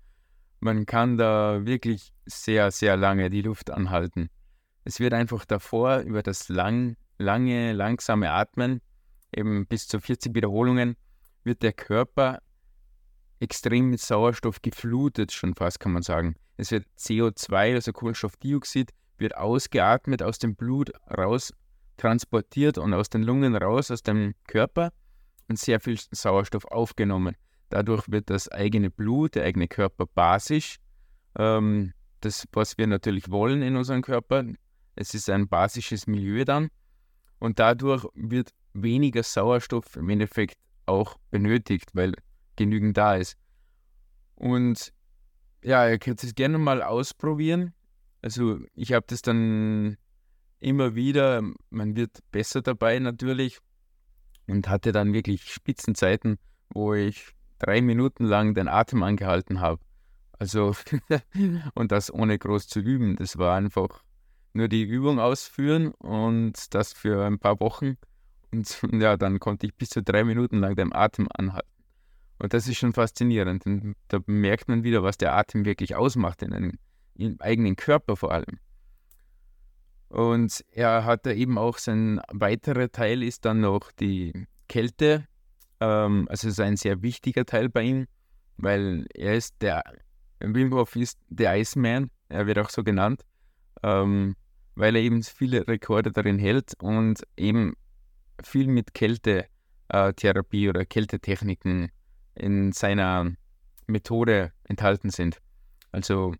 Man 0.64 0.86
kann 0.86 1.18
da 1.18 1.66
wirklich 1.66 2.14
sehr, 2.24 2.70
sehr 2.70 2.96
lange 2.96 3.28
die 3.28 3.42
Luft 3.42 3.70
anhalten. 3.70 4.30
Es 4.84 4.98
wird 4.98 5.12
einfach 5.12 5.44
davor 5.44 5.98
über 5.98 6.22
das 6.22 6.48
lang, 6.48 6.96
lange, 7.18 7.74
langsame 7.74 8.30
Atmen, 8.30 8.80
eben 9.30 9.66
bis 9.66 9.86
zu 9.86 10.00
40 10.00 10.34
Wiederholungen, 10.34 10.96
wird 11.42 11.62
der 11.62 11.74
Körper 11.74 12.38
extrem 13.40 13.90
mit 13.90 14.00
Sauerstoff 14.00 14.62
geflutet, 14.62 15.32
schon 15.32 15.54
fast 15.54 15.80
kann 15.80 15.92
man 15.92 16.02
sagen. 16.02 16.34
Es 16.56 16.70
wird 16.70 16.86
CO2, 16.98 17.74
also 17.74 17.92
Kohlenstoffdioxid, 17.92 18.90
wird 19.18 19.36
ausgeatmet, 19.36 20.22
aus 20.22 20.38
dem 20.38 20.56
Blut 20.56 20.92
raus 21.14 21.52
transportiert 21.98 22.78
und 22.78 22.94
aus 22.94 23.10
den 23.10 23.22
Lungen 23.22 23.54
raus, 23.54 23.90
aus 23.90 24.02
dem 24.02 24.34
Körper 24.46 24.94
und 25.46 25.58
sehr 25.58 25.78
viel 25.78 26.00
Sauerstoff 26.10 26.64
aufgenommen. 26.64 27.36
Dadurch 27.68 28.08
wird 28.08 28.30
das 28.30 28.48
eigene 28.48 28.90
Blut, 28.90 29.34
der 29.34 29.44
eigene 29.44 29.68
Körper 29.68 30.06
basisch. 30.06 30.76
Ähm, 31.36 31.92
das, 32.20 32.46
was 32.52 32.78
wir 32.78 32.86
natürlich 32.86 33.30
wollen 33.30 33.62
in 33.62 33.76
unserem 33.76 34.02
Körper. 34.02 34.44
Es 34.96 35.14
ist 35.14 35.28
ein 35.28 35.48
basisches 35.48 36.06
Milieu 36.06 36.44
dann. 36.44 36.68
Und 37.38 37.58
dadurch 37.58 38.06
wird 38.14 38.50
weniger 38.72 39.22
Sauerstoff 39.22 39.96
im 39.96 40.08
Endeffekt 40.08 40.56
auch 40.86 41.16
benötigt, 41.30 41.90
weil 41.94 42.14
genügend 42.56 42.96
da 42.96 43.16
ist. 43.16 43.36
Und 44.34 44.92
ja, 45.62 45.88
ihr 45.88 45.98
könnt 45.98 46.22
es 46.22 46.34
gerne 46.34 46.58
mal 46.58 46.82
ausprobieren. 46.82 47.74
Also 48.22 48.60
ich 48.74 48.92
habe 48.92 49.04
das 49.08 49.22
dann 49.22 49.96
immer 50.60 50.94
wieder, 50.94 51.42
man 51.70 51.96
wird 51.96 52.18
besser 52.30 52.62
dabei 52.62 52.98
natürlich 52.98 53.58
und 54.46 54.68
hatte 54.68 54.92
dann 54.92 55.12
wirklich 55.12 55.52
Spitzenzeiten, 55.52 56.38
wo 56.70 56.94
ich 56.94 57.34
drei 57.64 57.80
Minuten 57.80 58.24
lang 58.24 58.54
den 58.54 58.68
Atem 58.68 59.02
angehalten 59.02 59.60
habe. 59.60 59.80
Also, 60.38 60.74
und 61.74 61.92
das 61.92 62.12
ohne 62.12 62.38
groß 62.38 62.68
zu 62.68 62.80
üben. 62.80 63.16
Das 63.16 63.38
war 63.38 63.56
einfach 63.56 64.02
nur 64.52 64.68
die 64.68 64.82
Übung 64.82 65.18
ausführen 65.18 65.92
und 65.98 66.74
das 66.74 66.92
für 66.92 67.24
ein 67.24 67.38
paar 67.38 67.60
Wochen. 67.60 67.96
Und 68.52 68.78
ja, 68.92 69.16
dann 69.16 69.40
konnte 69.40 69.66
ich 69.66 69.74
bis 69.74 69.90
zu 69.90 70.02
drei 70.02 70.24
Minuten 70.24 70.58
lang 70.58 70.76
den 70.76 70.92
Atem 70.92 71.28
anhalten. 71.34 71.68
Und 72.38 72.52
das 72.52 72.68
ist 72.68 72.76
schon 72.76 72.92
faszinierend. 72.92 73.64
Und 73.66 73.94
da 74.08 74.18
merkt 74.26 74.68
man 74.68 74.82
wieder, 74.82 75.02
was 75.02 75.16
der 75.16 75.34
Atem 75.34 75.64
wirklich 75.64 75.94
ausmacht, 75.94 76.42
in 76.42 76.52
einem 76.52 76.72
im 77.16 77.40
eigenen 77.40 77.76
Körper 77.76 78.16
vor 78.16 78.32
allem. 78.32 78.58
Und 80.08 80.64
er 80.70 81.04
hat 81.04 81.26
da 81.26 81.32
eben 81.32 81.58
auch 81.58 81.78
sein 81.78 82.20
weiterer 82.32 82.90
Teil 82.90 83.22
ist 83.22 83.44
dann 83.44 83.60
noch 83.60 83.92
die 83.92 84.46
Kälte. 84.68 85.26
Ähm, 85.84 86.26
also 86.30 86.48
ist 86.48 86.60
ein 86.60 86.78
sehr 86.78 87.02
wichtiger 87.02 87.44
Teil 87.44 87.68
bei 87.68 87.82
ihm, 87.82 88.06
weil 88.56 89.06
er 89.14 89.34
ist 89.34 89.54
der, 89.60 89.82
Wim 90.40 90.72
Hof 90.72 90.96
ist 90.96 91.18
der 91.28 91.58
Iceman, 91.58 92.10
er 92.30 92.46
wird 92.46 92.58
auch 92.58 92.70
so 92.70 92.82
genannt, 92.82 93.22
ähm, 93.82 94.34
weil 94.76 94.96
er 94.96 95.02
eben 95.02 95.22
viele 95.22 95.68
Rekorde 95.68 96.10
darin 96.10 96.38
hält 96.38 96.72
und 96.80 97.22
eben 97.36 97.74
viel 98.42 98.66
mit 98.66 98.94
Kältetherapie 98.94 100.70
oder 100.70 100.86
Kältetechniken 100.86 101.90
in 102.34 102.72
seiner 102.72 103.32
Methode 103.86 104.52
enthalten 104.64 105.10
sind. 105.10 105.38
Also 105.92 106.34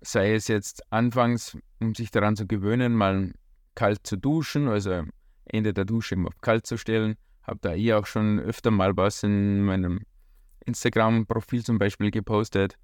sei 0.00 0.34
es 0.34 0.48
jetzt 0.48 0.82
anfangs, 0.92 1.56
um 1.78 1.94
sich 1.94 2.10
daran 2.10 2.34
zu 2.34 2.48
gewöhnen, 2.48 2.94
mal 2.94 3.32
kalt 3.76 4.04
zu 4.04 4.16
duschen, 4.16 4.66
also 4.66 5.04
Ende 5.44 5.72
der 5.72 5.84
Dusche 5.84 6.16
immer 6.16 6.28
auf 6.28 6.40
kalt 6.40 6.66
zu 6.66 6.76
stellen. 6.76 7.16
Habe 7.46 7.58
da 7.60 7.74
eh 7.74 7.92
auch 7.92 8.06
schon 8.06 8.40
öfter 8.40 8.70
mal 8.70 8.96
was 8.96 9.22
in 9.22 9.62
meinem 9.62 10.00
Instagram-Profil 10.64 11.64
zum 11.64 11.78
Beispiel 11.78 12.10
gepostet. 12.10 12.76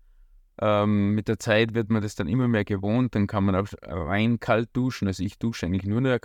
Ähm, 0.60 1.14
mit 1.14 1.28
der 1.28 1.38
Zeit 1.38 1.74
wird 1.74 1.90
man 1.90 2.02
das 2.02 2.14
dann 2.14 2.28
immer 2.28 2.46
mehr 2.46 2.64
gewohnt, 2.64 3.14
dann 3.14 3.26
kann 3.26 3.44
man 3.44 3.56
auch 3.56 3.66
rein 3.82 4.38
kalt 4.38 4.68
duschen. 4.74 5.08
Also 5.08 5.24
ich 5.24 5.38
dusche 5.38 5.66
eigentlich 5.66 5.84
nur, 5.84 6.00
mehr, 6.00 6.20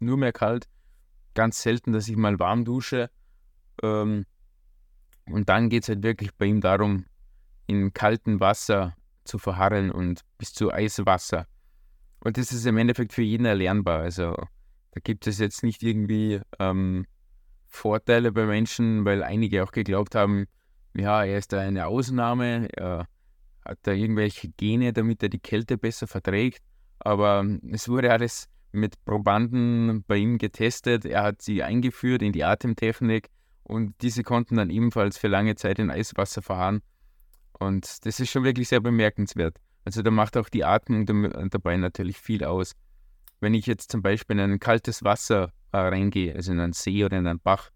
nur 0.00 0.16
mehr 0.16 0.32
kalt. 0.32 0.68
Ganz 1.34 1.62
selten, 1.62 1.92
dass 1.92 2.08
ich 2.08 2.16
mal 2.16 2.38
warm 2.38 2.64
dusche. 2.64 3.10
Ähm, 3.82 4.24
und 5.26 5.48
dann 5.48 5.68
geht 5.68 5.82
es 5.82 5.88
halt 5.88 6.02
wirklich 6.02 6.34
bei 6.34 6.46
ihm 6.46 6.60
darum, 6.60 7.04
in 7.66 7.92
kaltem 7.92 8.40
Wasser 8.40 8.96
zu 9.24 9.38
verharren 9.38 9.90
und 9.90 10.22
bis 10.38 10.52
zu 10.52 10.72
Eiswasser. 10.72 11.46
Und 12.20 12.38
das 12.38 12.52
ist 12.52 12.66
im 12.66 12.76
Endeffekt 12.76 13.12
für 13.12 13.22
jeden 13.22 13.46
erlernbar. 13.46 14.00
Also 14.00 14.34
da 14.92 15.00
gibt 15.02 15.26
es 15.26 15.38
jetzt 15.38 15.62
nicht 15.62 15.82
irgendwie 15.82 16.40
ähm, 16.58 17.06
Vorteile 17.72 18.32
bei 18.32 18.44
Menschen, 18.44 19.04
weil 19.04 19.22
einige 19.22 19.64
auch 19.64 19.72
geglaubt 19.72 20.14
haben, 20.14 20.46
ja, 20.94 21.24
er 21.24 21.38
ist 21.38 21.52
da 21.52 21.60
eine 21.60 21.86
Ausnahme, 21.86 22.68
er 22.76 23.08
hat 23.64 23.78
da 23.82 23.92
irgendwelche 23.92 24.50
Gene, 24.50 24.92
damit 24.92 25.22
er 25.22 25.30
die 25.30 25.38
Kälte 25.38 25.78
besser 25.78 26.06
verträgt. 26.06 26.62
Aber 26.98 27.44
es 27.70 27.88
wurde 27.88 28.12
alles 28.12 28.48
mit 28.72 29.02
Probanden 29.04 30.04
bei 30.06 30.16
ihm 30.16 30.38
getestet. 30.38 31.04
Er 31.04 31.22
hat 31.22 31.42
sie 31.42 31.62
eingeführt 31.62 32.22
in 32.22 32.32
die 32.32 32.44
Atemtechnik 32.44 33.28
und 33.62 33.94
diese 34.02 34.22
konnten 34.22 34.56
dann 34.56 34.70
ebenfalls 34.70 35.16
für 35.16 35.28
lange 35.28 35.54
Zeit 35.54 35.78
in 35.78 35.90
Eiswasser 35.90 36.42
fahren. 36.42 36.82
Und 37.58 38.04
das 38.06 38.20
ist 38.20 38.30
schon 38.30 38.44
wirklich 38.44 38.68
sehr 38.68 38.80
bemerkenswert. 38.80 39.56
Also 39.84 40.02
da 40.02 40.10
macht 40.10 40.36
auch 40.36 40.48
die 40.48 40.64
Atmung 40.64 41.06
dabei 41.50 41.76
natürlich 41.76 42.18
viel 42.18 42.44
aus. 42.44 42.72
Wenn 43.42 43.54
ich 43.54 43.66
jetzt 43.66 43.90
zum 43.90 44.02
Beispiel 44.02 44.38
in 44.38 44.52
ein 44.52 44.60
kaltes 44.60 45.02
Wasser 45.02 45.52
äh, 45.72 45.78
reingehe, 45.78 46.32
also 46.32 46.52
in 46.52 46.60
einen 46.60 46.74
See 46.74 47.04
oder 47.04 47.18
in 47.18 47.26
einen 47.26 47.40
Bach, 47.40 47.70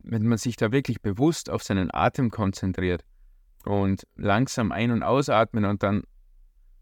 wenn 0.00 0.26
man 0.26 0.38
sich 0.38 0.56
da 0.56 0.72
wirklich 0.72 1.00
bewusst 1.00 1.50
auf 1.50 1.62
seinen 1.62 1.94
Atem 1.94 2.32
konzentriert 2.32 3.04
und 3.64 4.08
langsam 4.16 4.72
ein- 4.72 4.90
und 4.90 5.04
ausatmen 5.04 5.66
und 5.66 5.84
dann 5.84 6.02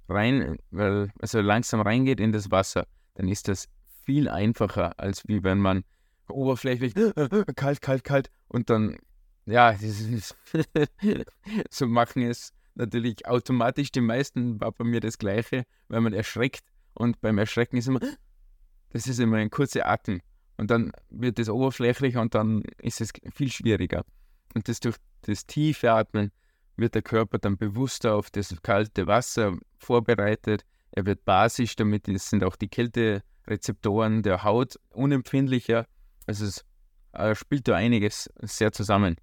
rein, 0.09 0.57
weil, 0.71 1.11
also 1.21 1.43
langsam 1.43 1.83
reingeht 1.83 2.21
in 2.21 2.33
das 2.33 2.51
Wasser, 2.51 2.87
dann 3.17 3.29
ist 3.29 3.49
das 3.49 3.69
viel 4.07 4.31
einfacher, 4.31 4.99
als 4.99 5.29
wie 5.29 5.43
wenn 5.43 5.59
man 5.59 5.85
oberflächlich 6.31 6.95
kalt, 7.55 7.83
kalt, 7.83 8.03
kalt 8.03 8.31
und 8.49 8.71
dann 8.71 8.97
ja, 9.45 9.77
so 11.69 11.87
machen 11.87 12.23
es 12.23 12.55
natürlich 12.77 13.27
automatisch. 13.27 13.93
Die 13.93 14.01
meisten 14.01 14.59
war 14.59 14.73
bei 14.73 14.85
mir 14.85 15.01
das 15.01 15.19
Gleiche, 15.19 15.65
weil 15.89 16.01
man 16.01 16.15
erschreckt 16.15 16.65
und 16.95 17.21
beim 17.21 17.39
Erschrecken 17.39 17.77
ist 17.77 17.89
immer, 17.89 18.01
das 18.91 19.07
ist 19.07 19.19
immer 19.19 19.37
ein 19.37 19.51
kurzer 19.51 19.87
Atem 19.87 20.21
und 20.57 20.71
dann 20.71 20.93
wird 21.11 21.39
es 21.39 21.49
oberflächlich 21.49 22.17
und 22.17 22.35
dann 22.35 22.63
ist 22.79 23.01
es 23.01 23.13
viel 23.35 23.51
schwieriger. 23.51 24.05
Und 24.55 24.69
das 24.69 24.81
durch 24.81 24.97
das 25.23 25.47
tiefe 25.47 25.91
Atmen 25.93 26.31
wird 26.77 26.95
der 26.95 27.03
Körper 27.03 27.39
dann 27.39 27.57
bewusster 27.57 28.15
auf 28.15 28.31
das 28.31 28.55
kalte 28.63 29.07
Wasser 29.07 29.57
vorbereitet. 29.79 30.65
Er 30.93 31.07
wird 31.07 31.25
basisch, 31.25 31.77
damit 31.77 32.07
sind 32.07 32.45
auch 32.45 32.57
die 32.57 32.69
Kälterezeptoren 32.69 34.23
der 34.23 34.45
Haut 34.45 34.79
unempfindlicher. 34.91 35.87
Also 36.27 36.47
es 36.47 36.65
äh, 37.13 37.35
spielt 37.35 37.67
da 37.67 37.75
einiges 37.75 38.31
sehr 38.43 38.73
zusammen 38.73 39.17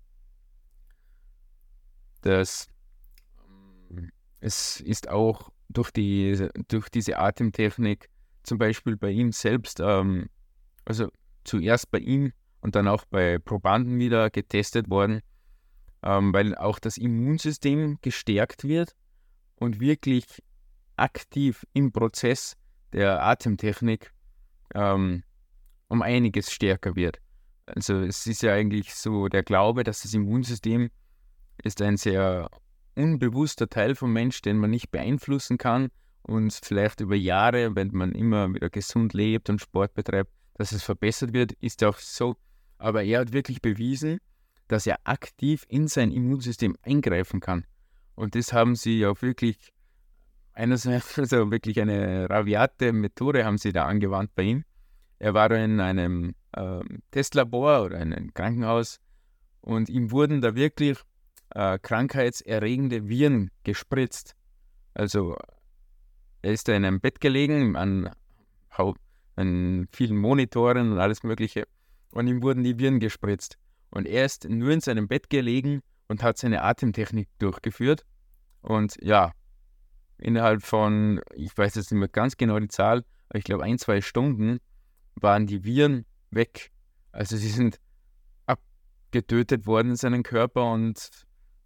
ähm, 2.25 4.11
es 4.39 4.79
ist 4.81 5.09
auch 5.09 5.51
durch, 5.73 5.91
die, 5.91 6.49
durch 6.67 6.89
diese 6.89 7.17
Atemtechnik 7.17 8.09
zum 8.43 8.57
Beispiel 8.57 8.97
bei 8.97 9.11
ihm 9.11 9.31
selbst, 9.31 9.79
ähm, 9.79 10.29
also 10.85 11.09
zuerst 11.43 11.91
bei 11.91 11.99
ihm 11.99 12.33
und 12.61 12.75
dann 12.75 12.87
auch 12.87 13.05
bei 13.05 13.37
Probanden 13.39 13.99
wieder 13.99 14.29
getestet 14.29 14.89
worden, 14.89 15.21
ähm, 16.03 16.33
weil 16.33 16.55
auch 16.55 16.79
das 16.79 16.97
Immunsystem 16.97 17.99
gestärkt 18.01 18.63
wird 18.63 18.95
und 19.55 19.79
wirklich 19.79 20.25
aktiv 20.95 21.65
im 21.73 21.91
Prozess 21.91 22.55
der 22.93 23.23
Atemtechnik 23.23 24.11
ähm, 24.73 25.23
um 25.87 26.01
einiges 26.01 26.51
stärker 26.51 26.95
wird. 26.95 27.19
Also 27.65 27.99
es 27.99 28.25
ist 28.27 28.41
ja 28.41 28.53
eigentlich 28.53 28.93
so 28.93 29.27
der 29.27 29.43
Glaube, 29.43 29.83
dass 29.83 30.01
das 30.01 30.13
Immunsystem 30.13 30.89
ist 31.63 31.81
ein 31.81 31.97
sehr 31.97 32.49
unbewusster 32.95 33.69
Teil 33.69 33.95
vom 33.95 34.13
Mensch, 34.13 34.41
den 34.41 34.57
man 34.57 34.69
nicht 34.69 34.91
beeinflussen 34.91 35.57
kann 35.57 35.89
und 36.23 36.53
vielleicht 36.53 37.01
über 37.01 37.15
Jahre, 37.15 37.75
wenn 37.75 37.89
man 37.93 38.11
immer 38.11 38.53
wieder 38.53 38.69
gesund 38.69 39.13
lebt 39.13 39.49
und 39.49 39.61
Sport 39.61 39.93
betreibt, 39.93 40.31
dass 40.55 40.71
es 40.71 40.83
verbessert 40.83 41.33
wird, 41.33 41.53
ist 41.53 41.83
auch 41.83 41.97
so. 41.97 42.35
Aber 42.77 43.03
er 43.03 43.21
hat 43.21 43.33
wirklich 43.33 43.61
bewiesen, 43.61 44.19
dass 44.67 44.87
er 44.87 44.99
aktiv 45.03 45.65
in 45.67 45.87
sein 45.87 46.11
Immunsystem 46.11 46.77
eingreifen 46.81 47.39
kann. 47.39 47.65
Und 48.15 48.35
das 48.35 48.53
haben 48.53 48.75
sie 48.75 49.05
auch 49.05 49.21
wirklich, 49.21 49.73
einerseits, 50.53 51.17
also 51.19 51.51
wirklich 51.51 51.79
eine 51.81 52.29
raviate 52.29 52.93
Methode 52.93 53.45
haben 53.45 53.57
sie 53.57 53.71
da 53.71 53.85
angewandt 53.85 54.35
bei 54.35 54.43
ihm. 54.43 54.63
Er 55.19 55.33
war 55.33 55.51
in 55.51 55.79
einem 55.79 56.33
äh, 56.53 56.79
Testlabor 57.11 57.83
oder 57.85 57.99
in 57.99 58.13
einem 58.13 58.33
Krankenhaus 58.33 58.99
und 59.61 59.89
ihm 59.89 60.11
wurden 60.11 60.41
da 60.41 60.55
wirklich 60.55 60.97
äh, 61.53 61.79
krankheitserregende 61.79 63.07
Viren 63.07 63.51
gespritzt. 63.63 64.35
Also 64.93 65.37
er 66.41 66.53
ist 66.53 66.67
da 66.67 66.73
in 66.73 66.85
einem 66.85 66.99
Bett 66.99 67.21
gelegen, 67.21 67.75
an, 67.75 68.09
an 69.35 69.87
vielen 69.91 70.17
Monitoren 70.17 70.91
und 70.91 70.99
alles 70.99 71.23
Mögliche. 71.23 71.67
Und 72.11 72.27
ihm 72.27 72.41
wurden 72.41 72.63
die 72.63 72.77
Viren 72.77 72.99
gespritzt. 72.99 73.57
Und 73.89 74.07
er 74.07 74.25
ist 74.25 74.49
nur 74.49 74.71
in 74.71 74.81
seinem 74.81 75.07
Bett 75.07 75.29
gelegen 75.29 75.81
und 76.07 76.23
hat 76.23 76.37
seine 76.37 76.63
Atemtechnik 76.63 77.29
durchgeführt. 77.39 78.05
Und 78.61 78.97
ja, 79.01 79.31
innerhalb 80.17 80.63
von, 80.63 81.21
ich 81.33 81.57
weiß 81.57 81.75
jetzt 81.75 81.91
nicht 81.91 81.99
mehr 81.99 82.09
ganz 82.09 82.37
genau 82.37 82.59
die 82.59 82.67
Zahl, 82.67 83.03
aber 83.29 83.39
ich 83.39 83.43
glaube 83.43 83.63
ein, 83.63 83.77
zwei 83.77 84.01
Stunden 84.01 84.59
waren 85.15 85.47
die 85.47 85.63
Viren 85.63 86.05
weg. 86.31 86.71
Also 87.11 87.37
sie 87.37 87.49
sind 87.49 87.79
abgetötet 88.45 89.67
worden 89.67 89.91
in 89.91 89.95
seinem 89.95 90.23
Körper 90.23 90.71
und 90.71 91.09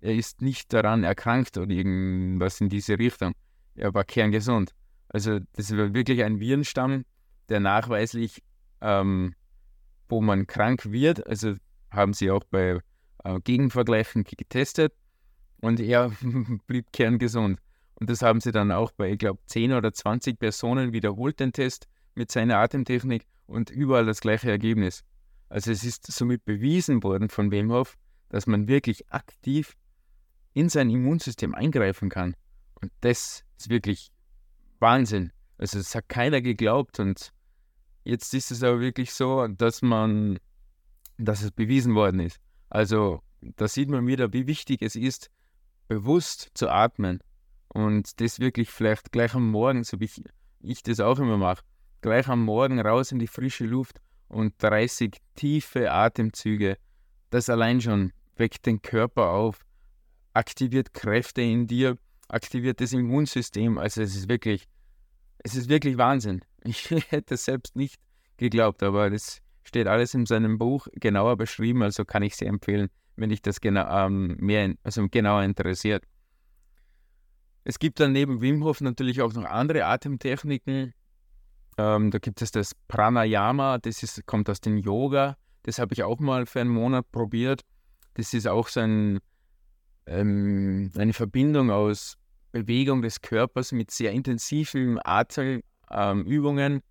er 0.02 0.14
ist 0.14 0.42
nicht 0.42 0.74
daran 0.74 1.04
erkrankt 1.04 1.58
oder 1.58 1.72
irgendwas 1.72 2.62
in 2.62 2.70
diese 2.70 3.00
Richtung. 3.00 3.34
Er 3.76 3.94
war 3.94 4.04
kerngesund. 4.04 4.72
Also 5.10 5.40
das 5.54 5.76
war 5.76 5.94
wirklich 5.94 6.24
ein 6.24 6.40
Virenstamm, 6.40 7.06
der 7.50 7.60
nachweislich, 7.60 8.44
ähm, 8.82 9.34
wo 10.10 10.22
man 10.22 10.48
krank 10.48 10.92
wird, 10.92 11.26
also 11.28 11.56
haben 11.90 12.14
sie 12.14 12.30
auch 12.32 12.44
bei 12.50 12.80
äh, 13.24 13.40
Gegenvergleichen 13.42 14.24
getestet 14.24 14.94
und 15.62 15.80
er 15.80 16.12
blieb 16.68 16.92
kerngesund. 16.92 17.60
Und 17.96 18.10
das 18.10 18.22
haben 18.22 18.42
sie 18.42 18.52
dann 18.52 18.72
auch 18.72 18.92
bei, 18.92 19.12
ich 19.12 19.18
glaube, 19.18 19.40
10 19.46 19.74
oder 19.74 19.94
20 19.94 20.38
Personen 20.38 20.92
wiederholt, 20.92 21.40
den 21.40 21.54
Test 21.54 21.88
mit 22.14 22.32
seiner 22.32 22.58
Atemtechnik 22.58 23.26
und 23.48 23.70
überall 23.70 24.06
das 24.06 24.20
gleiche 24.20 24.50
Ergebnis. 24.50 25.04
Also 25.50 25.72
es 25.72 25.84
ist 25.84 26.12
somit 26.12 26.44
bewiesen 26.46 27.04
worden 27.04 27.30
von 27.30 27.52
Wim 27.52 27.72
dass 28.30 28.48
man 28.48 28.68
wirklich 28.68 29.10
aktiv 29.12 29.76
in 30.56 30.70
sein 30.70 30.90
Immunsystem 30.90 31.54
eingreifen 31.54 32.10
kann. 32.10 32.36
Und 32.82 32.92
das 33.02 33.46
ist 33.60 33.70
wirklich 33.70 34.10
Wahnsinn. 34.80 35.32
Also 35.60 35.78
es 35.78 35.94
hat 35.94 36.10
keiner 36.10 36.42
geglaubt 36.42 37.00
und 37.00 37.32
Jetzt 38.06 38.36
ist 38.36 38.52
es 38.52 38.62
aber 38.62 38.80
wirklich 38.80 39.12
so, 39.12 39.48
dass 39.48 39.82
man, 39.82 40.38
dass 41.18 41.42
es 41.42 41.50
bewiesen 41.50 41.96
worden 41.96 42.20
ist. 42.20 42.40
Also 42.70 43.24
da 43.42 43.68
sieht 43.68 43.90
man 43.90 44.06
wieder, 44.06 44.32
wie 44.32 44.46
wichtig 44.46 44.84
es 44.84 44.96
ist, 44.96 45.32
bewusst 45.88 46.52
zu 46.54 46.70
atmen. 46.70 47.20
Und 47.68 48.22
das 48.22 48.40
wirklich 48.40 48.70
vielleicht 48.70 49.12
gleich 49.12 49.34
am 49.34 49.50
Morgen, 49.50 49.84
so 49.84 50.00
wie 50.00 50.06
ich, 50.06 50.24
ich 50.62 50.84
das 50.84 51.00
auch 51.00 51.18
immer 51.18 51.38
mache, 51.38 51.64
gleich 52.02 52.28
am 52.28 52.46
Morgen 52.46 52.80
raus 52.80 53.12
in 53.12 53.18
die 53.18 53.28
frische 53.28 53.66
Luft 53.66 54.00
und 54.28 54.54
30 54.60 55.18
tiefe 55.34 55.92
Atemzüge. 55.92 56.78
Das 57.32 57.50
allein 57.50 57.82
schon 57.82 58.14
weckt 58.36 58.68
den 58.68 58.84
Körper 58.84 59.32
auf, 59.32 59.66
aktiviert 60.36 60.94
Kräfte 60.94 61.42
in 61.42 61.66
dir, 61.66 61.98
aktiviert 62.28 62.82
das 62.82 62.94
Immunsystem. 62.94 63.78
Also 63.78 64.02
es 64.02 64.16
ist 64.16 64.30
wirklich, 64.30 64.68
es 65.40 65.56
ist 65.56 65.70
wirklich 65.70 65.98
Wahnsinn. 65.98 66.42
Ich 66.68 66.90
hätte 66.90 67.36
es 67.36 67.46
selbst 67.46 67.76
nicht 67.76 68.02
geglaubt, 68.38 68.82
aber 68.82 69.12
das 69.12 69.44
steht 69.64 69.86
alles 69.86 70.16
in 70.16 70.26
seinem 70.26 70.58
Buch 70.58 70.88
genauer 70.94 71.38
beschrieben, 71.38 71.84
also 71.84 72.06
kann 72.06 72.24
ich 72.24 72.36
sehr 72.36 72.48
empfehlen, 72.48 72.90
wenn 73.18 73.30
dich 73.30 73.44
das 73.44 73.62
genau, 73.62 73.88
ähm, 73.88 74.36
mehr, 74.40 74.74
also 74.84 75.08
genauer 75.08 75.44
interessiert. 75.44 76.04
Es 77.64 77.78
gibt 77.78 78.00
dann 78.00 78.14
neben 78.14 78.42
Wim 78.42 78.64
Hof 78.64 78.82
natürlich 78.82 79.22
auch 79.22 79.34
noch 79.34 79.46
andere 79.46 79.86
Atemtechniken. 79.86 80.94
Ähm, 81.78 82.10
da 82.10 82.18
gibt 82.18 82.42
es 82.42 82.50
das 82.50 82.74
Pranayama, 82.88 83.78
das 83.78 84.02
ist, 84.02 84.26
kommt 84.26 84.50
aus 84.50 84.62
dem 84.62 84.78
Yoga. 84.78 85.38
Das 85.62 85.78
habe 85.78 85.94
ich 85.94 86.02
auch 86.02 86.20
mal 86.20 86.48
für 86.48 86.62
einen 86.62 86.72
Monat 86.72 87.12
probiert. 87.12 87.62
Das 88.16 88.34
ist 88.34 88.48
auch 88.48 88.70
so 88.70 88.80
ein, 88.80 89.20
ähm, 90.06 90.92
eine 90.98 91.14
Verbindung 91.14 91.72
aus 91.72 92.18
Bewegung 92.52 93.02
des 93.02 93.22
Körpers 93.22 93.72
mit 93.72 93.92
sehr 93.92 94.12
intensiven 94.12 95.00
Atemübungen. 95.04 96.74
Ähm, 96.74 96.82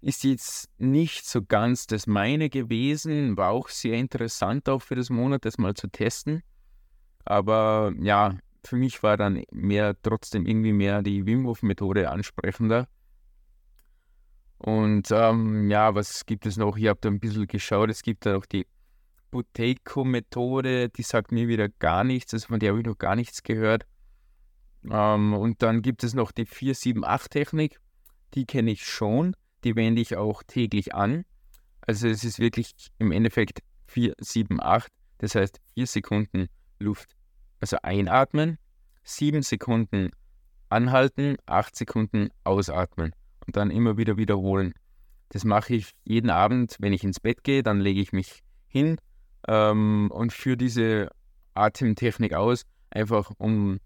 ist 0.00 0.24
jetzt 0.24 0.70
nicht 0.78 1.26
so 1.26 1.42
ganz 1.42 1.86
das 1.86 2.06
meine 2.06 2.50
gewesen, 2.50 3.36
war 3.36 3.50
auch 3.50 3.68
sehr 3.68 3.94
interessant 3.98 4.68
auch 4.68 4.80
für 4.80 4.94
das 4.94 5.10
Monat, 5.10 5.44
das 5.44 5.58
mal 5.58 5.74
zu 5.74 5.88
testen. 5.88 6.42
Aber 7.24 7.92
ja, 8.00 8.38
für 8.64 8.76
mich 8.76 9.02
war 9.02 9.16
dann 9.16 9.42
mehr 9.50 10.00
trotzdem 10.02 10.46
irgendwie 10.46 10.72
mehr 10.72 11.02
die 11.02 11.26
Wim 11.26 11.46
Hof 11.46 11.62
Methode 11.62 12.10
ansprechender. 12.10 12.86
Und 14.58 15.10
ähm, 15.10 15.70
ja, 15.70 15.94
was 15.94 16.26
gibt 16.26 16.46
es 16.46 16.56
noch? 16.56 16.76
Ich 16.76 16.86
habe 16.86 16.98
da 17.00 17.08
ein 17.08 17.20
bisschen 17.20 17.46
geschaut. 17.46 17.90
Es 17.90 18.02
gibt 18.02 18.26
da 18.26 18.32
noch 18.32 18.46
die 18.46 18.66
Buteco-Methode, 19.30 20.88
die 20.88 21.02
sagt 21.02 21.32
mir 21.32 21.48
wieder 21.48 21.68
gar 21.68 22.04
nichts. 22.04 22.34
Also 22.34 22.48
von 22.48 22.60
der 22.60 22.70
habe 22.70 22.80
ich 22.80 22.86
noch 22.86 22.98
gar 22.98 23.16
nichts 23.16 23.42
gehört. 23.42 23.86
Ähm, 24.90 25.34
und 25.34 25.62
dann 25.62 25.82
gibt 25.82 26.04
es 26.04 26.14
noch 26.14 26.32
die 26.32 26.46
478-Technik. 26.46 27.80
Die 28.34 28.46
kenne 28.46 28.70
ich 28.70 28.86
schon. 28.86 29.34
Die 29.64 29.76
wende 29.76 30.00
ich 30.00 30.16
auch 30.16 30.42
täglich 30.42 30.94
an. 30.94 31.24
Also 31.80 32.08
es 32.08 32.24
ist 32.24 32.38
wirklich 32.38 32.72
im 32.98 33.12
Endeffekt 33.12 33.60
478. 33.86 34.92
Das 35.18 35.34
heißt 35.34 35.60
4 35.74 35.86
Sekunden 35.86 36.48
Luft. 36.78 37.16
Also 37.60 37.78
einatmen, 37.82 38.58
7 39.02 39.42
Sekunden 39.42 40.10
anhalten, 40.68 41.36
8 41.46 41.74
Sekunden 41.74 42.28
ausatmen 42.44 43.12
und 43.46 43.56
dann 43.56 43.70
immer 43.70 43.96
wieder 43.96 44.16
wiederholen. 44.16 44.74
Das 45.30 45.44
mache 45.44 45.74
ich 45.74 45.92
jeden 46.04 46.30
Abend, 46.30 46.76
wenn 46.78 46.92
ich 46.92 47.04
ins 47.04 47.20
Bett 47.20 47.42
gehe, 47.42 47.62
dann 47.62 47.80
lege 47.80 48.00
ich 48.00 48.12
mich 48.12 48.42
hin 48.68 48.98
ähm, 49.46 50.10
und 50.12 50.32
führe 50.32 50.56
diese 50.56 51.10
Atemtechnik 51.54 52.34
aus, 52.34 52.64
einfach 52.90 53.30
um 53.38 53.78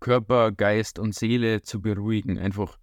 Körper, 0.00 0.52
Geist 0.52 0.98
und 0.98 1.14
Seele 1.14 1.62
zu 1.62 1.80
beruhigen. 1.80 2.38
Einfach. 2.38 2.78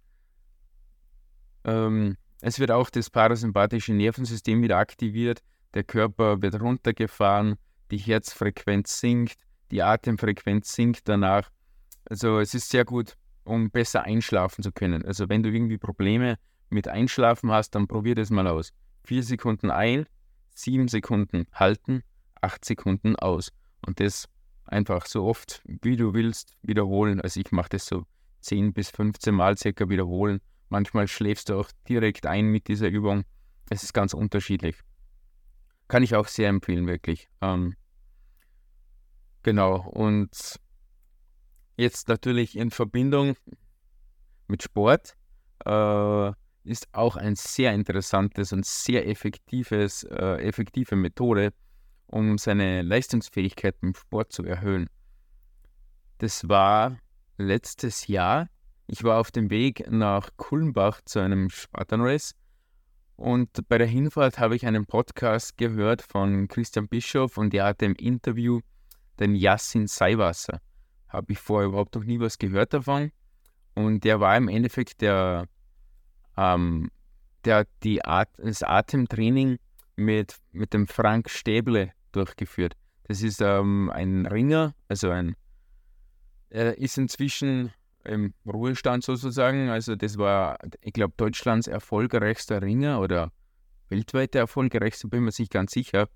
Ähm, 1.64 2.16
es 2.40 2.58
wird 2.58 2.70
auch 2.70 2.90
das 2.90 3.10
parasympathische 3.10 3.94
Nervensystem 3.94 4.62
wieder 4.62 4.78
aktiviert, 4.78 5.40
der 5.72 5.84
Körper 5.84 6.40
wird 6.42 6.60
runtergefahren, 6.60 7.56
die 7.90 7.98
Herzfrequenz 7.98 9.00
sinkt, 9.00 9.40
die 9.70 9.82
Atemfrequenz 9.82 10.72
sinkt 10.72 11.08
danach. 11.08 11.50
Also 12.04 12.38
es 12.38 12.54
ist 12.54 12.68
sehr 12.68 12.84
gut 12.84 13.16
um 13.44 13.70
besser 13.70 14.02
einschlafen 14.04 14.62
zu 14.62 14.72
können. 14.72 15.04
Also 15.04 15.28
wenn 15.28 15.42
du 15.42 15.50
irgendwie 15.50 15.78
Probleme 15.78 16.36
mit 16.70 16.88
Einschlafen 16.88 17.50
hast, 17.50 17.74
dann 17.74 17.86
probier 17.86 18.14
das 18.14 18.30
mal 18.30 18.46
aus. 18.46 18.72
Vier 19.04 19.22
Sekunden 19.22 19.70
ein, 19.70 20.06
sieben 20.54 20.88
Sekunden 20.88 21.46
halten, 21.52 22.02
acht 22.40 22.64
Sekunden 22.64 23.16
aus. 23.16 23.52
Und 23.86 24.00
das 24.00 24.28
einfach 24.64 25.06
so 25.06 25.24
oft, 25.24 25.62
wie 25.64 25.96
du 25.96 26.14
willst, 26.14 26.56
wiederholen. 26.62 27.20
Also 27.20 27.40
ich 27.40 27.52
mache 27.52 27.70
das 27.70 27.86
so 27.86 28.04
10 28.40 28.72
bis 28.72 28.90
15 28.90 29.34
Mal 29.34 29.58
circa 29.58 29.88
wiederholen. 29.88 30.40
Manchmal 30.68 31.08
schläfst 31.08 31.50
du 31.50 31.58
auch 31.58 31.70
direkt 31.88 32.26
ein 32.26 32.46
mit 32.46 32.68
dieser 32.68 32.88
Übung. 32.88 33.24
Es 33.68 33.82
ist 33.82 33.92
ganz 33.92 34.14
unterschiedlich. 34.14 34.76
Kann 35.88 36.02
ich 36.02 36.14
auch 36.14 36.28
sehr 36.28 36.48
empfehlen, 36.48 36.86
wirklich. 36.86 37.28
Ähm, 37.42 37.74
genau. 39.42 39.86
Und 39.90 40.58
Jetzt 41.76 42.08
natürlich 42.08 42.56
in 42.56 42.70
Verbindung 42.70 43.36
mit 44.46 44.62
Sport 44.62 45.16
äh, 45.64 46.32
ist 46.64 46.88
auch 46.92 47.16
ein 47.16 47.36
sehr 47.36 47.72
interessantes 47.72 48.52
und 48.52 48.64
sehr 48.64 49.06
effektives, 49.08 50.04
äh, 50.04 50.36
effektive 50.42 50.96
Methode, 50.96 51.52
um 52.06 52.38
seine 52.38 52.82
Leistungsfähigkeit 52.82 53.76
im 53.82 53.94
Sport 53.94 54.32
zu 54.32 54.44
erhöhen. 54.44 54.88
Das 56.18 56.48
war 56.48 56.98
letztes 57.36 58.06
Jahr. 58.06 58.48
Ich 58.86 59.04
war 59.04 59.18
auf 59.18 59.30
dem 59.30 59.50
Weg 59.50 59.90
nach 59.90 60.30
Kulmbach 60.36 61.00
zu 61.04 61.20
einem 61.20 61.50
Spartan-Race 61.50 62.34
und 63.16 63.50
bei 63.68 63.78
der 63.78 63.86
Hinfahrt 63.86 64.38
habe 64.38 64.56
ich 64.56 64.66
einen 64.66 64.86
Podcast 64.86 65.56
gehört 65.56 66.02
von 66.02 66.48
Christian 66.48 66.88
Bischoff 66.88 67.38
und 67.38 67.52
der 67.52 67.64
hatte 67.64 67.84
im 67.84 67.94
Interview 67.94 68.60
den 69.18 69.34
Yassin 69.34 69.86
Seiwasser 69.86 70.60
habe 71.14 71.32
ich 71.32 71.38
vorher 71.38 71.68
überhaupt 71.68 71.94
noch 71.94 72.04
nie 72.04 72.20
was 72.20 72.38
gehört 72.38 72.74
davon. 72.74 73.10
Und 73.74 74.04
der 74.04 74.20
war 74.20 74.36
im 74.36 74.48
Endeffekt 74.48 75.00
der, 75.00 75.46
ähm, 76.36 76.90
der 77.44 77.66
die 77.82 78.04
At 78.04 78.30
das 78.38 78.62
Atemtraining 78.62 79.58
mit, 79.96 80.36
mit 80.52 80.72
dem 80.72 80.86
Frank 80.86 81.30
Stäble 81.30 81.92
durchgeführt. 82.12 82.74
Das 83.04 83.22
ist 83.22 83.40
ähm, 83.40 83.90
ein 83.90 84.26
Ringer, 84.26 84.74
also 84.88 85.10
ein, 85.10 85.36
er 86.48 86.78
ist 86.78 86.96
inzwischen 86.96 87.72
im 88.04 88.34
Ruhestand 88.46 89.04
sozusagen. 89.04 89.68
Also 89.68 89.96
das 89.96 90.18
war, 90.18 90.58
ich 90.80 90.92
glaube, 90.92 91.14
Deutschlands 91.16 91.66
erfolgreichster 91.66 92.62
Ringer 92.62 93.00
oder 93.00 93.32
weltweit 93.88 94.34
der 94.34 94.42
erfolgreichste, 94.42 95.08
bin 95.08 95.24
mir 95.24 95.32
nicht 95.38 95.52
ganz 95.52 95.72
sicher. 95.72 96.08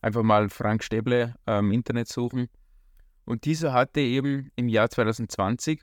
Einfach 0.00 0.22
mal 0.22 0.48
Frank 0.48 0.82
Stäble 0.82 1.34
äh, 1.46 1.58
im 1.58 1.72
Internet 1.72 2.08
suchen. 2.08 2.48
Und 3.24 3.44
dieser 3.44 3.72
hatte 3.72 4.00
eben 4.00 4.50
im 4.56 4.68
Jahr 4.68 4.90
2020 4.90 5.80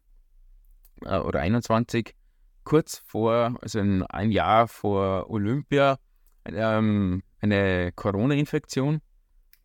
äh, 1.02 1.18
oder 1.20 1.40
2021, 1.40 2.16
kurz 2.64 2.98
vor, 3.06 3.58
also 3.62 3.80
ein, 3.80 4.32
Jahr 4.32 4.68
vor 4.68 5.30
Olympia, 5.30 5.98
ähm, 6.46 7.24
eine 7.40 7.92
Corona-Infektion. 7.94 9.02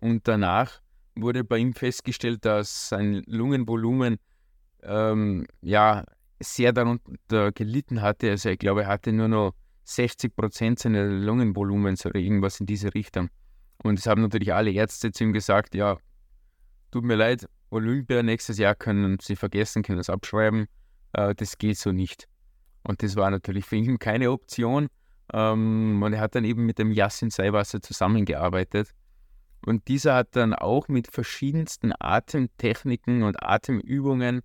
Und 0.00 0.28
danach 0.28 0.80
wurde 1.16 1.44
bei 1.44 1.59
ihm 1.59 1.74
festgestellt, 1.74 2.44
dass 2.44 2.88
sein 2.88 3.22
Lungenvolumen 3.26 4.18
ähm, 4.83 5.46
ja 5.61 6.04
sehr 6.40 6.72
darunter 6.72 7.52
gelitten 7.52 8.02
hatte. 8.02 8.30
Also 8.30 8.50
ich 8.50 8.59
glaube, 8.59 8.83
er 8.83 8.88
hatte 8.88 9.12
nur 9.12 9.28
noch 9.28 9.54
60 9.85 10.35
Prozent 10.35 10.78
seines 10.78 11.24
Lungenvolumens 11.24 12.04
oder 12.07 12.18
irgendwas 12.18 12.61
in 12.61 12.66
diese 12.66 12.94
Richtung. 12.94 13.28
Und 13.83 13.98
es 13.98 14.07
haben 14.07 14.22
natürlich 14.22 14.52
alle 14.52 14.70
Ärzte 14.70 15.12
zu 15.12 15.24
ihm 15.24 15.33
gesagt, 15.33 15.74
ja, 15.74 15.98
tut 16.90 17.04
mir 17.04 17.16
leid, 17.16 17.46
Olympia 17.70 18.22
nächstes 18.22 18.59
Jahr 18.59 18.74
können 18.74 19.18
sie 19.20 19.37
vergessen, 19.37 19.83
können 19.83 19.98
es 19.98 20.09
abschreiben. 20.09 20.66
Äh, 21.12 21.35
das 21.35 21.59
geht 21.59 21.78
so 21.78 21.92
nicht. 21.92 22.28
Und 22.85 23.03
das 23.03 23.16
war 23.16 23.31
natürlich 23.31 23.64
für 23.64 23.77
ihn 23.77 23.99
keine 23.99 24.31
Option. 24.31 24.88
Ähm, 25.33 26.03
und 26.03 26.12
er 26.12 26.20
hat 26.20 26.35
dann 26.35 26.44
eben 26.44 26.66
mit 26.66 26.79
dem 26.79 26.92
Yassin 26.92 27.31
Seiwasser 27.31 27.81
zusammengearbeitet. 27.81 28.90
Und 29.66 29.88
dieser 29.88 30.14
hat 30.14 30.37
dann 30.37 30.55
auch 30.55 30.88
mit 30.88 31.11
verschiedensten 31.11 31.92
Atemtechniken 31.99 33.23
und 33.23 33.42
Atemübungen 33.42 34.42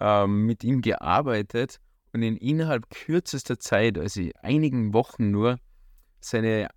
ähm, 0.00 0.46
mit 0.46 0.62
ihm 0.62 0.80
gearbeitet 0.80 1.80
und 2.12 2.22
in 2.22 2.36
innerhalb 2.36 2.88
kürzester 2.90 3.58
Zeit, 3.58 3.98
also 3.98 4.22
einigen 4.40 4.94
Wochen 4.94 5.30
nur, 5.32 5.58
seine, 6.20 6.68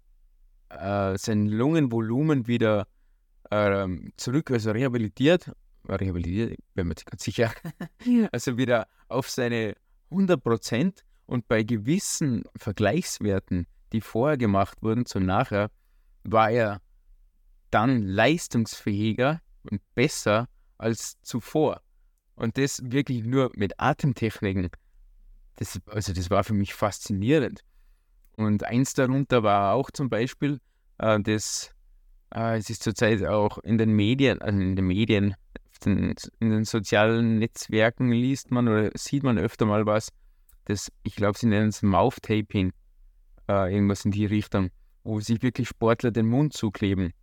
äh, 0.70 1.18
sein 1.18 1.46
Lungenvolumen 1.46 2.48
wieder 2.48 2.88
äh, 3.52 3.88
zurück, 4.18 4.50
also 4.50 4.72
rehabilitiert 4.72 5.52
rehabilitiert, 5.88 6.60
bin 6.74 6.88
mir 6.88 6.96
ganz 6.96 7.24
sicher, 7.24 7.52
also 8.32 8.58
wieder 8.58 8.88
auf 9.08 9.30
seine 9.30 9.76
100 10.10 10.44
Prozent 10.44 11.06
und 11.26 11.48
bei 11.48 11.64
gewissen 11.64 12.44
Vergleichswerten, 12.56 13.68
die 13.92 14.02
vorher 14.02 14.38
gemacht 14.38 14.82
wurden 14.82 15.06
zu 15.06 15.20
nachher, 15.20 15.70
war 16.24 16.50
er 16.52 16.82
dann 17.72 18.04
leistungsfähiger 18.04 19.42
und 19.64 19.82
besser 19.96 20.48
als 20.78 21.20
zuvor. 21.22 21.82
Und 22.36 22.58
das 22.58 22.82
wirklich 22.84 23.24
nur 23.24 23.52
mit 23.56 23.80
Atemtechniken. 23.80 24.70
Das, 25.56 25.80
also 25.88 26.14
das 26.14 26.30
war 26.30 26.44
für 26.44 26.54
mich 26.54 26.74
faszinierend. 26.74 27.62
Und 28.36 28.66
eins 28.66 28.94
darunter 28.94 29.44
war 29.44 29.74
auch 29.74 29.90
zum 29.92 30.10
Beispiel, 30.10 30.60
äh, 30.98 31.20
das, 31.22 31.74
äh, 32.34 32.58
es 32.58 32.70
ist 32.70 32.84
zurzeit 32.84 33.24
auch 33.24 33.58
in 33.60 33.78
den 33.78 33.92
Medien, 33.92 34.42
also 34.42 34.60
in 34.60 34.76
den 34.76 34.86
Medien, 34.86 35.36
in 35.86 36.16
den 36.40 36.66
sozialen 36.66 37.40
Netzwerken 37.40 38.12
liest 38.12 38.52
man 38.52 38.68
oder 38.68 38.92
sieht 38.96 39.24
man 39.24 39.38
öfter 39.38 39.66
mal 39.66 39.86
was, 39.86 40.10
das, 40.66 40.92
ich 41.04 41.16
glaube, 41.16 41.38
sie 41.38 41.48
nennen 41.48 41.70
es 41.70 41.82
Mouth-Taping, 41.82 42.74
äh, 43.48 43.74
irgendwas 43.74 44.06
in 44.06 44.12
die 44.12 44.26
Richtung, 44.26 44.72
wo 45.04 45.20
sich 45.20 45.42
wirklich 45.42 45.68
Sportler 45.68 46.12
den 46.12 46.28
Mund 46.28 46.54
zukleben. 46.54 47.14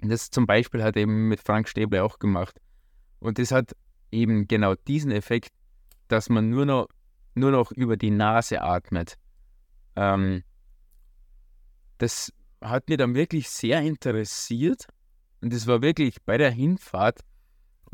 Das 0.00 0.30
zum 0.30 0.46
Beispiel 0.46 0.82
hat 0.82 0.96
eben 0.96 1.28
mit 1.28 1.40
Frank 1.40 1.68
Stäble 1.68 2.02
auch 2.02 2.18
gemacht. 2.18 2.60
Und 3.20 3.38
das 3.38 3.52
hat 3.52 3.74
eben 4.10 4.48
genau 4.48 4.74
diesen 4.74 5.10
Effekt, 5.10 5.50
dass 6.08 6.28
man 6.28 6.50
nur 6.50 6.66
noch, 6.66 6.88
nur 7.34 7.50
noch 7.50 7.72
über 7.72 7.96
die 7.96 8.10
Nase 8.10 8.62
atmet. 8.62 9.16
Ähm, 9.96 10.42
das 11.98 12.32
hat 12.60 12.88
mir 12.88 12.96
dann 12.96 13.14
wirklich 13.14 13.48
sehr 13.48 13.80
interessiert. 13.80 14.86
Und 15.40 15.52
das 15.52 15.66
war 15.66 15.82
wirklich 15.82 16.22
bei 16.24 16.38
der 16.38 16.50
Hinfahrt. 16.50 17.20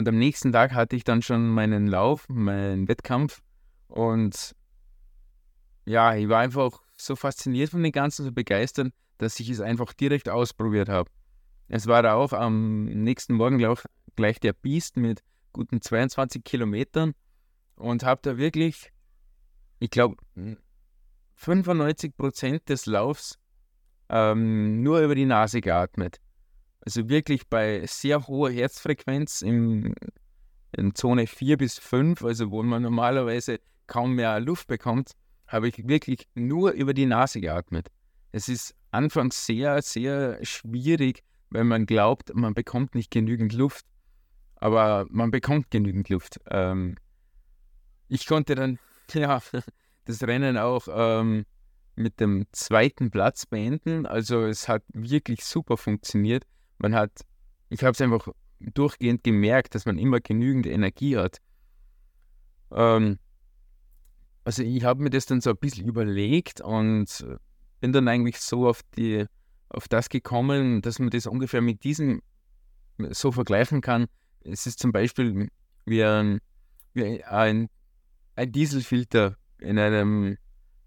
Und 0.01 0.09
am 0.09 0.17
nächsten 0.17 0.51
Tag 0.51 0.73
hatte 0.73 0.97
ich 0.97 1.05
dann 1.05 1.21
schon 1.21 1.51
meinen 1.51 1.87
Lauf, 1.87 2.27
meinen 2.31 2.89
Wettkampf. 2.89 3.43
Und 3.87 4.57
ja, 5.85 6.15
ich 6.15 6.27
war 6.27 6.41
einfach 6.41 6.81
so 6.97 7.17
fasziniert 7.17 7.69
von 7.69 7.83
den 7.83 7.93
Ganzen, 7.93 8.25
so 8.25 8.33
begeistert, 8.33 8.95
dass 9.19 9.39
ich 9.41 9.51
es 9.51 9.61
einfach 9.61 9.93
direkt 9.93 10.31
ausprobiert 10.31 10.89
habe. 10.89 11.11
Es 11.69 11.87
war 11.87 12.15
auch 12.15 12.33
am 12.33 12.87
nächsten 12.87 13.35
Morgen 13.35 13.59
glaub, 13.59 13.85
gleich 14.17 14.41
der 14.41 14.55
Biest 14.55 14.97
mit 14.97 15.23
guten 15.53 15.83
22 15.83 16.45
Kilometern 16.45 17.13
und 17.77 18.03
habe 18.03 18.23
da 18.23 18.39
wirklich, 18.39 18.91
ich 19.81 19.91
glaube, 19.91 20.17
95 21.35 22.17
Prozent 22.17 22.71
des 22.71 22.87
Laufs 22.87 23.39
ähm, 24.09 24.83
nur 24.83 25.03
über 25.03 25.15
die 25.15 25.27
Nase 25.27 25.61
geatmet. 25.61 26.23
Also 26.91 27.09
wirklich 27.09 27.47
bei 27.47 27.87
sehr 27.87 28.27
hoher 28.27 28.51
Herzfrequenz 28.51 29.43
im, 29.43 29.95
in 30.73 30.93
Zone 30.97 31.29
4 31.29 31.57
bis 31.57 31.79
5, 31.79 32.25
also 32.25 32.51
wo 32.51 32.65
man 32.65 32.83
normalerweise 32.83 33.61
kaum 33.87 34.17
mehr 34.17 34.41
Luft 34.41 34.67
bekommt, 34.67 35.13
habe 35.47 35.69
ich 35.69 35.87
wirklich 35.87 36.27
nur 36.35 36.73
über 36.73 36.93
die 36.93 37.07
Nase 37.07 37.41
geatmet. 37.41 37.93
Es 38.33 38.49
ist 38.49 38.75
anfangs 38.91 39.47
sehr, 39.47 39.81
sehr 39.83 40.45
schwierig, 40.45 41.23
weil 41.51 41.63
man 41.63 41.87
glaubt, 41.87 42.35
man 42.35 42.55
bekommt 42.55 42.97
nicht 42.97 43.13
genügend 43.13 43.53
Luft. 43.53 43.87
Aber 44.57 45.07
man 45.11 45.31
bekommt 45.31 45.71
genügend 45.71 46.09
Luft. 46.09 46.41
Ähm, 46.51 46.97
ich 48.09 48.27
konnte 48.27 48.57
dann 48.57 48.81
ja, 49.15 49.41
das 50.07 50.25
Rennen 50.25 50.59
auch 50.59 50.89
ähm, 50.91 51.47
mit 51.95 52.19
dem 52.19 52.47
zweiten 52.51 53.13
Platz 53.13 53.47
beenden. 53.47 54.07
Also 54.07 54.43
es 54.43 54.67
hat 54.67 54.83
wirklich 54.93 55.45
super 55.45 55.77
funktioniert. 55.77 56.45
Man 56.81 56.95
hat, 56.95 57.27
ich 57.69 57.83
habe 57.83 57.93
es 57.93 58.01
einfach 58.01 58.29
durchgehend 58.59 59.23
gemerkt, 59.23 59.75
dass 59.75 59.87
man 59.87 59.99
immer 59.99 60.21
genügend 60.21 60.67
Energie 60.67 61.17
hat. 61.17 61.39
Ähm, 62.73 63.19
also 64.45 64.63
ich 64.63 64.83
habe 64.83 65.03
mir 65.03 65.11
das 65.11 65.27
dann 65.27 65.41
so 65.41 65.51
ein 65.51 65.57
bisschen 65.57 65.87
überlegt 65.87 66.61
und 66.61 67.27
bin 67.81 67.93
dann 67.93 68.09
eigentlich 68.09 68.41
so 68.41 68.69
auf 68.69 68.81
die 68.97 69.27
auf 69.69 69.87
das 69.89 70.09
gekommen, 70.09 70.83
dass 70.83 70.99
man 70.99 71.11
das 71.11 71.27
ungefähr 71.27 71.61
mit 71.61 71.85
diesem 71.85 72.23
so 73.11 73.31
vergleichen 73.31 73.81
kann. 73.81 74.07
Es 74.41 74.67
ist 74.67 74.79
zum 74.79 74.91
Beispiel 74.91 75.49
wie 75.85 76.03
ein, 76.03 76.41
wie 76.93 77.23
ein, 77.25 77.69
ein 78.35 78.53
Dieselfilter 78.53 79.37
in 79.59 79.79
einem 79.79 80.37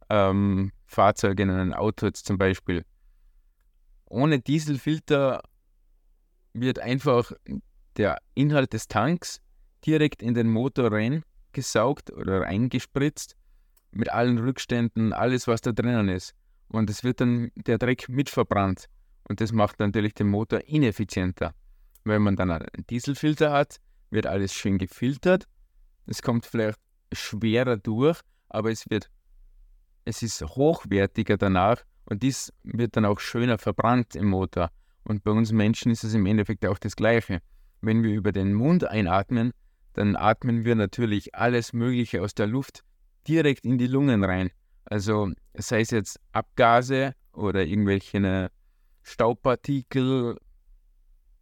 ähm, 0.09 0.71
Fahrzeug, 0.85 1.39
in 1.39 1.49
einem 1.49 1.73
Auto 1.73 2.07
jetzt 2.07 2.25
zum 2.25 2.37
Beispiel. 2.37 2.83
Ohne 4.05 4.39
Dieselfilter 4.39 5.41
wird 6.53 6.79
einfach 6.79 7.31
der 7.97 8.17
Inhalt 8.35 8.73
des 8.73 8.87
Tanks 8.87 9.41
direkt 9.85 10.21
in 10.21 10.33
den 10.33 10.49
Motor 10.49 10.91
reingesaugt 10.91 12.11
oder 12.11 12.43
eingespritzt 12.43 13.35
mit 13.91 14.09
allen 14.09 14.37
Rückständen, 14.37 15.13
alles 15.13 15.47
was 15.47 15.61
da 15.61 15.71
drinnen 15.71 16.09
ist. 16.09 16.33
Und 16.69 16.89
es 16.89 17.03
wird 17.03 17.21
dann 17.21 17.51
der 17.55 17.77
Dreck 17.77 18.09
mitverbrannt. 18.09 18.87
Und 19.27 19.41
das 19.41 19.51
macht 19.51 19.79
natürlich 19.79 20.13
den 20.13 20.29
Motor 20.29 20.61
ineffizienter. 20.65 21.53
Wenn 22.03 22.21
man 22.21 22.35
dann 22.35 22.51
einen 22.51 22.67
Dieselfilter 22.89 23.51
hat, 23.51 23.77
wird 24.09 24.25
alles 24.25 24.53
schön 24.53 24.77
gefiltert. 24.77 25.47
Es 26.05 26.21
kommt 26.21 26.45
vielleicht 26.45 26.79
schwerer 27.13 27.77
durch, 27.77 28.19
aber 28.49 28.71
es 28.71 28.89
wird, 28.89 29.09
es 30.05 30.21
ist 30.21 30.41
hochwertiger 30.41 31.37
danach 31.37 31.83
und 32.05 32.23
dies 32.23 32.51
wird 32.63 32.97
dann 32.97 33.05
auch 33.05 33.19
schöner 33.19 33.57
verbrannt 33.57 34.15
im 34.15 34.27
Motor. 34.27 34.69
Und 35.03 35.23
bei 35.23 35.31
uns 35.31 35.51
Menschen 35.51 35.91
ist 35.91 36.03
es 36.03 36.13
im 36.13 36.25
Endeffekt 36.25 36.65
auch 36.65 36.77
das 36.77 36.95
Gleiche. 36.95 37.39
Wenn 37.81 38.03
wir 38.03 38.13
über 38.13 38.31
den 38.31 38.53
Mund 38.53 38.85
einatmen, 38.85 39.51
dann 39.93 40.15
atmen 40.15 40.65
wir 40.65 40.75
natürlich 40.75 41.35
alles 41.35 41.73
Mögliche 41.73 42.21
aus 42.21 42.33
der 42.33 42.47
Luft 42.47 42.83
direkt 43.27 43.65
in 43.65 43.77
die 43.77 43.87
Lungen 43.87 44.23
rein. 44.23 44.49
Also 44.85 45.31
sei 45.53 45.81
es 45.81 45.91
jetzt 45.91 46.19
Abgase 46.31 47.13
oder 47.31 47.65
irgendwelche 47.65 48.19
ne, 48.19 48.51
Staubpartikel, 49.03 50.37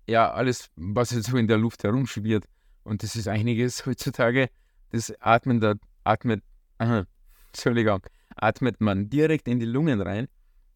ja, 0.08 0.32
alles, 0.32 0.70
was 0.76 1.12
jetzt 1.12 1.28
so 1.30 1.38
in 1.38 1.48
der 1.48 1.58
Luft 1.58 1.84
herumschwirrt. 1.84 2.46
Und 2.84 3.04
das 3.04 3.16
ist 3.16 3.28
einiges 3.28 3.86
heutzutage. 3.86 4.50
Das 4.90 5.14
atmen 5.22 5.60
da, 5.60 5.76
atmet, 6.04 6.44
aha, 6.80 7.06
Entschuldigung, 7.48 8.02
atmet 8.36 8.82
man 8.82 9.10
direkt 9.10 9.48
in 9.48 9.60
die 9.60 9.66
Lungen 9.66 10.02
rein. 10.02 10.28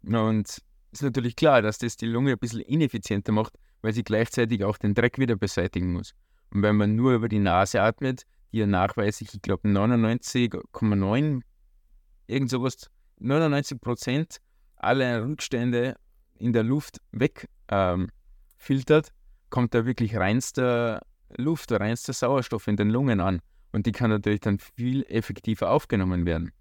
Und 0.04 0.62
ist 0.96 1.04
natürlich 1.04 1.36
klar, 1.36 1.62
dass 1.62 1.78
das 1.78 1.98
die 1.98 2.06
Lunge 2.06 2.32
ein 2.32 2.40
bisschen 2.40 2.62
ineffizienter 2.62 3.32
macht, 3.32 3.54
weil 3.82 3.94
sie 3.94 4.04
gleichzeitig 4.04 4.64
auch 4.64 4.78
den 4.78 4.94
Dreck 4.94 5.20
wieder 5.20 5.36
beseitigen 5.36 5.94
muss. 5.94 6.14
Und 6.52 6.64
wenn 6.64 6.76
man 6.76 6.96
nur 6.96 7.14
über 7.14 7.28
die 7.28 7.40
Nase 7.40 7.82
atmet, 7.82 8.26
die 8.52 8.60
ja 8.60 8.68
nachweislich, 8.68 9.34
ich 9.34 9.42
glaube, 9.42 9.68
99,9 9.68 11.42
irgend 12.28 12.50
sowas, 12.50 12.90
99 13.20 13.82
Prozent 13.82 14.38
aller 14.78 15.24
Rückstände 15.24 15.96
in 16.38 16.54
der 16.54 16.64
Luft 16.64 17.02
wegfiltert, 17.12 19.08
ähm, 19.08 19.14
kommt 19.50 19.74
da 19.74 19.86
wirklich 19.86 20.16
reinster 20.16 21.02
Luft, 21.38 21.72
reinster 21.72 22.14
Sauerstoff 22.14 22.68
in 22.68 22.78
den 22.78 22.90
Lungen 22.90 23.20
an. 23.20 23.42
Und 23.72 23.86
die 23.86 23.92
kann 23.92 24.10
natürlich 24.10 24.40
dann 24.40 24.60
viel 24.60 25.04
effektiver 25.04 25.70
aufgenommen 25.70 26.26
werden. 26.26 26.52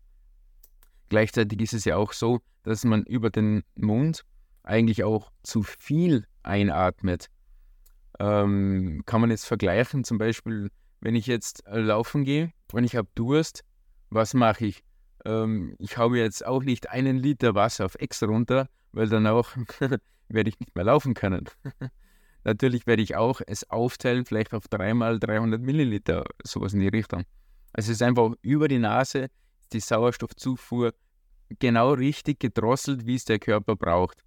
Gleichzeitig 1.14 1.61
ist 1.61 1.74
es 1.74 1.85
ja 1.85 1.96
auch 1.96 2.12
so, 2.12 2.40
dass 2.64 2.85
man 2.85 3.05
über 3.05 3.31
den 3.31 3.62
Mund 3.77 4.24
eigentlich 4.64 5.05
auch 5.05 5.31
zu 5.44 5.62
viel 5.62 6.27
einatmet. 6.42 7.29
Ähm, 8.18 9.03
kann 9.07 9.20
man 9.20 9.31
jetzt 9.31 9.46
vergleichen, 9.46 10.03
zum 10.03 10.18
Beispiel, 10.18 10.72
wenn 11.00 11.14
ich 11.14 11.29
jetzt 11.29 11.62
laufen 11.68 12.24
gehe 12.24 12.50
und 12.72 12.83
ich 12.83 12.96
habe 12.96 13.07
Durst, 13.14 13.62
was 14.11 14.35
mache 14.35 14.66
ich? 14.66 14.83
ähm, 15.24 15.77
ich 15.79 15.96
habe 15.96 16.18
jetzt 16.18 16.44
auch 16.44 16.62
nicht 16.62 16.90
einen 16.90 17.16
Liter 17.16 17.55
Wasser 17.55 17.85
auf 17.85 17.94
Ex 17.96 18.22
runter, 18.24 18.68
weil 18.90 19.09
dann 19.09 19.29
auch 19.29 19.50
werde 20.29 20.50
ich 20.50 20.59
nicht 20.59 20.74
mehr 20.74 20.85
laufen 20.85 21.14
können. 21.14 21.48
Natürlich 22.44 22.88
werde 22.88 23.03
ich 23.03 23.14
auch 23.14 23.40
es 23.46 23.70
aufteilen, 23.70 24.24
vielleicht 24.24 24.53
auf 24.53 24.66
dreimal 24.68 25.18
300 25.18 25.61
Milliliter, 25.61 26.24
sowas 26.42 26.74
in 26.74 26.81
die 26.81 26.88
Richtung. 26.88 27.22
Also 27.72 27.92
es 27.92 27.98
ist 27.98 28.03
einfach 28.03 28.33
über 28.42 28.68
die 28.68 28.79
Nase 28.79 29.29
die 29.72 29.81
Sauerstoffzufuhr 29.81 30.92
genau 31.58 31.92
richtig 31.92 32.40
gedrosselt, 32.40 33.06
wie 33.06 33.14
es 33.14 33.24
der 33.24 33.38
Körper 33.38 33.76
braucht. 33.76 34.22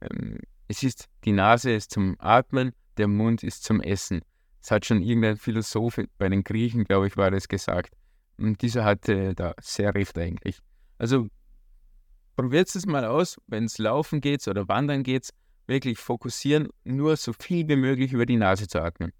Ähm, 0.00 0.38
es 0.68 0.82
ist, 0.82 1.08
die 1.24 1.32
Nase 1.32 1.72
ist 1.72 1.90
zum 1.90 2.16
Atmen, 2.18 2.72
der 2.96 3.08
Mund 3.08 3.42
ist 3.42 3.64
zum 3.64 3.80
Essen. 3.80 4.22
Das 4.60 4.70
hat 4.70 4.86
schon 4.86 5.02
irgendein 5.02 5.36
Philosoph 5.36 6.00
bei 6.18 6.28
den 6.28 6.42
Griechen, 6.42 6.84
glaube 6.84 7.06
ich, 7.06 7.16
war 7.16 7.30
das 7.30 7.46
gesagt. 7.46 7.94
Und 8.38 8.60
dieser 8.62 8.84
hatte 8.84 9.34
da 9.34 9.54
sehr 9.60 9.94
recht 9.94 10.18
eigentlich. 10.18 10.58
Also 10.98 11.28
probiert 12.34 12.74
es 12.74 12.86
mal 12.86 13.04
aus, 13.04 13.36
wenn 13.46 13.64
es 13.64 13.78
laufen 13.78 14.20
geht 14.20 14.46
oder 14.48 14.68
wandern 14.68 15.02
geht, 15.02 15.30
wirklich 15.66 15.98
fokussieren, 15.98 16.68
nur 16.84 17.16
so 17.16 17.32
viel 17.32 17.68
wie 17.68 17.76
möglich 17.76 18.12
über 18.12 18.26
die 18.26 18.36
Nase 18.36 18.68
zu 18.68 18.80
atmen. 18.80 19.12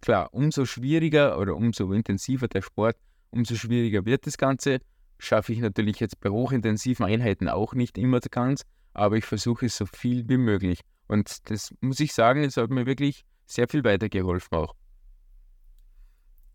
Klar, 0.00 0.32
umso 0.32 0.64
schwieriger 0.64 1.38
oder 1.38 1.56
umso 1.56 1.92
intensiver 1.92 2.48
der 2.48 2.62
Sport, 2.62 2.96
umso 3.30 3.54
schwieriger 3.54 4.04
wird 4.04 4.26
das 4.26 4.38
Ganze. 4.38 4.80
Schaffe 5.20 5.52
ich 5.52 5.58
natürlich 5.60 6.00
jetzt 6.00 6.18
bei 6.20 6.30
hochintensiven 6.30 7.04
Einheiten 7.04 7.48
auch 7.48 7.74
nicht 7.74 7.98
immer 7.98 8.20
ganz, 8.20 8.64
aber 8.94 9.16
ich 9.16 9.26
versuche 9.26 9.66
es 9.66 9.76
so 9.76 9.86
viel 9.86 10.28
wie 10.28 10.38
möglich. 10.38 10.80
Und 11.08 11.50
das 11.50 11.74
muss 11.80 12.00
ich 12.00 12.14
sagen, 12.14 12.42
es 12.42 12.56
hat 12.56 12.70
mir 12.70 12.86
wirklich 12.86 13.24
sehr 13.46 13.68
viel 13.68 13.84
weitergeholfen 13.84 14.56
auch. 14.56 14.74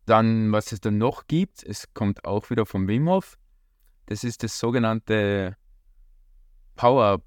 Dann, 0.05 0.51
was 0.51 0.71
es 0.71 0.81
dann 0.81 0.97
noch 0.97 1.27
gibt, 1.27 1.63
es 1.63 1.93
kommt 1.93 2.25
auch 2.25 2.49
wieder 2.49 2.65
vom 2.65 2.87
Wim 2.87 3.07
Hof. 3.07 3.37
Das 4.07 4.23
ist 4.23 4.43
das 4.43 4.57
sogenannte 4.57 5.57
Power 6.75 7.21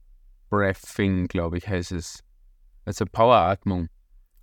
Breathing, 0.51 1.29
glaube 1.29 1.59
ich, 1.59 1.69
heißt 1.69 1.93
es. 1.93 2.25
Also 2.85 3.05
Poweratmung. 3.05 3.89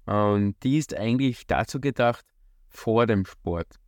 Und 0.06 0.56
die 0.64 0.78
ist 0.78 0.94
eigentlich 0.96 1.48
dazu 1.48 1.82
gedacht 1.82 2.26
vor 2.70 3.08
dem 3.08 3.26
Sport. 3.26 3.80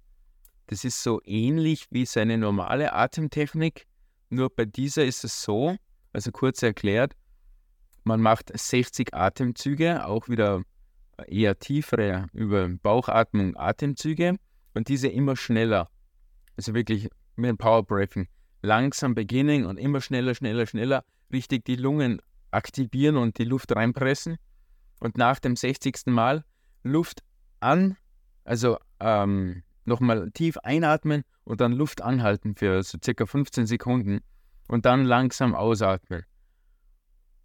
Das 0.67 0.83
ist 0.83 1.01
so 1.01 1.21
ähnlich 1.23 1.87
wie 1.91 2.05
seine 2.05 2.37
normale 2.37 2.93
Atemtechnik, 2.93 3.87
nur 4.29 4.49
bei 4.49 4.65
dieser 4.65 5.05
ist 5.05 5.23
es 5.23 5.41
so, 5.41 5.77
Also 6.13 6.31
kurz 6.31 6.61
erklärt, 6.63 7.15
man 8.03 8.21
macht 8.21 8.57
60 8.57 9.13
Atemzüge, 9.13 10.05
auch 10.05 10.29
wieder 10.29 10.63
eher 11.27 11.57
tiefere 11.59 12.27
über 12.33 12.67
Bauchatmung 12.69 13.55
Atemzüge 13.57 14.37
und 14.73 14.87
diese 14.87 15.07
immer 15.07 15.35
schneller. 15.35 15.89
Also 16.55 16.73
wirklich 16.73 17.09
mit 17.35 17.49
dem 17.49 17.57
Power 17.57 17.83
Breathing. 17.83 18.27
Langsam 18.61 19.15
beginnen 19.15 19.65
und 19.65 19.77
immer 19.77 20.01
schneller, 20.01 20.35
schneller, 20.35 20.65
schneller 20.65 21.03
richtig 21.31 21.65
die 21.65 21.75
Lungen 21.75 22.21
aktivieren 22.51 23.17
und 23.17 23.37
die 23.37 23.43
Luft 23.45 23.75
reinpressen. 23.75 24.37
Und 24.99 25.17
nach 25.17 25.39
dem 25.39 25.55
60. 25.55 26.07
Mal 26.07 26.43
Luft 26.83 27.23
an, 27.59 27.97
also 28.43 28.77
ähm, 28.99 29.63
nochmal 29.87 30.29
tief 30.31 30.57
einatmen 30.57 31.23
und 31.43 31.61
dann 31.61 31.71
Luft 31.71 32.01
anhalten 32.01 32.55
für 32.55 32.83
so 32.83 32.97
circa 33.03 33.25
15 33.25 33.67
Sekunden 33.67 34.19
und 34.67 34.85
dann 34.85 35.05
langsam 35.05 35.55
ausatmen. 35.55 36.23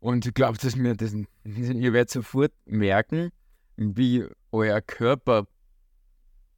Und 0.01 0.27
ich 0.27 0.35
glaube, 0.35 0.59
dass 0.59 0.75
mir 0.75 0.97
das, 0.97 1.15
ihr 1.45 1.93
werdet 1.93 2.11
sofort 2.11 2.53
merken, 2.65 3.31
wie 3.77 4.27
euer 4.51 4.81
Körper 4.81 5.47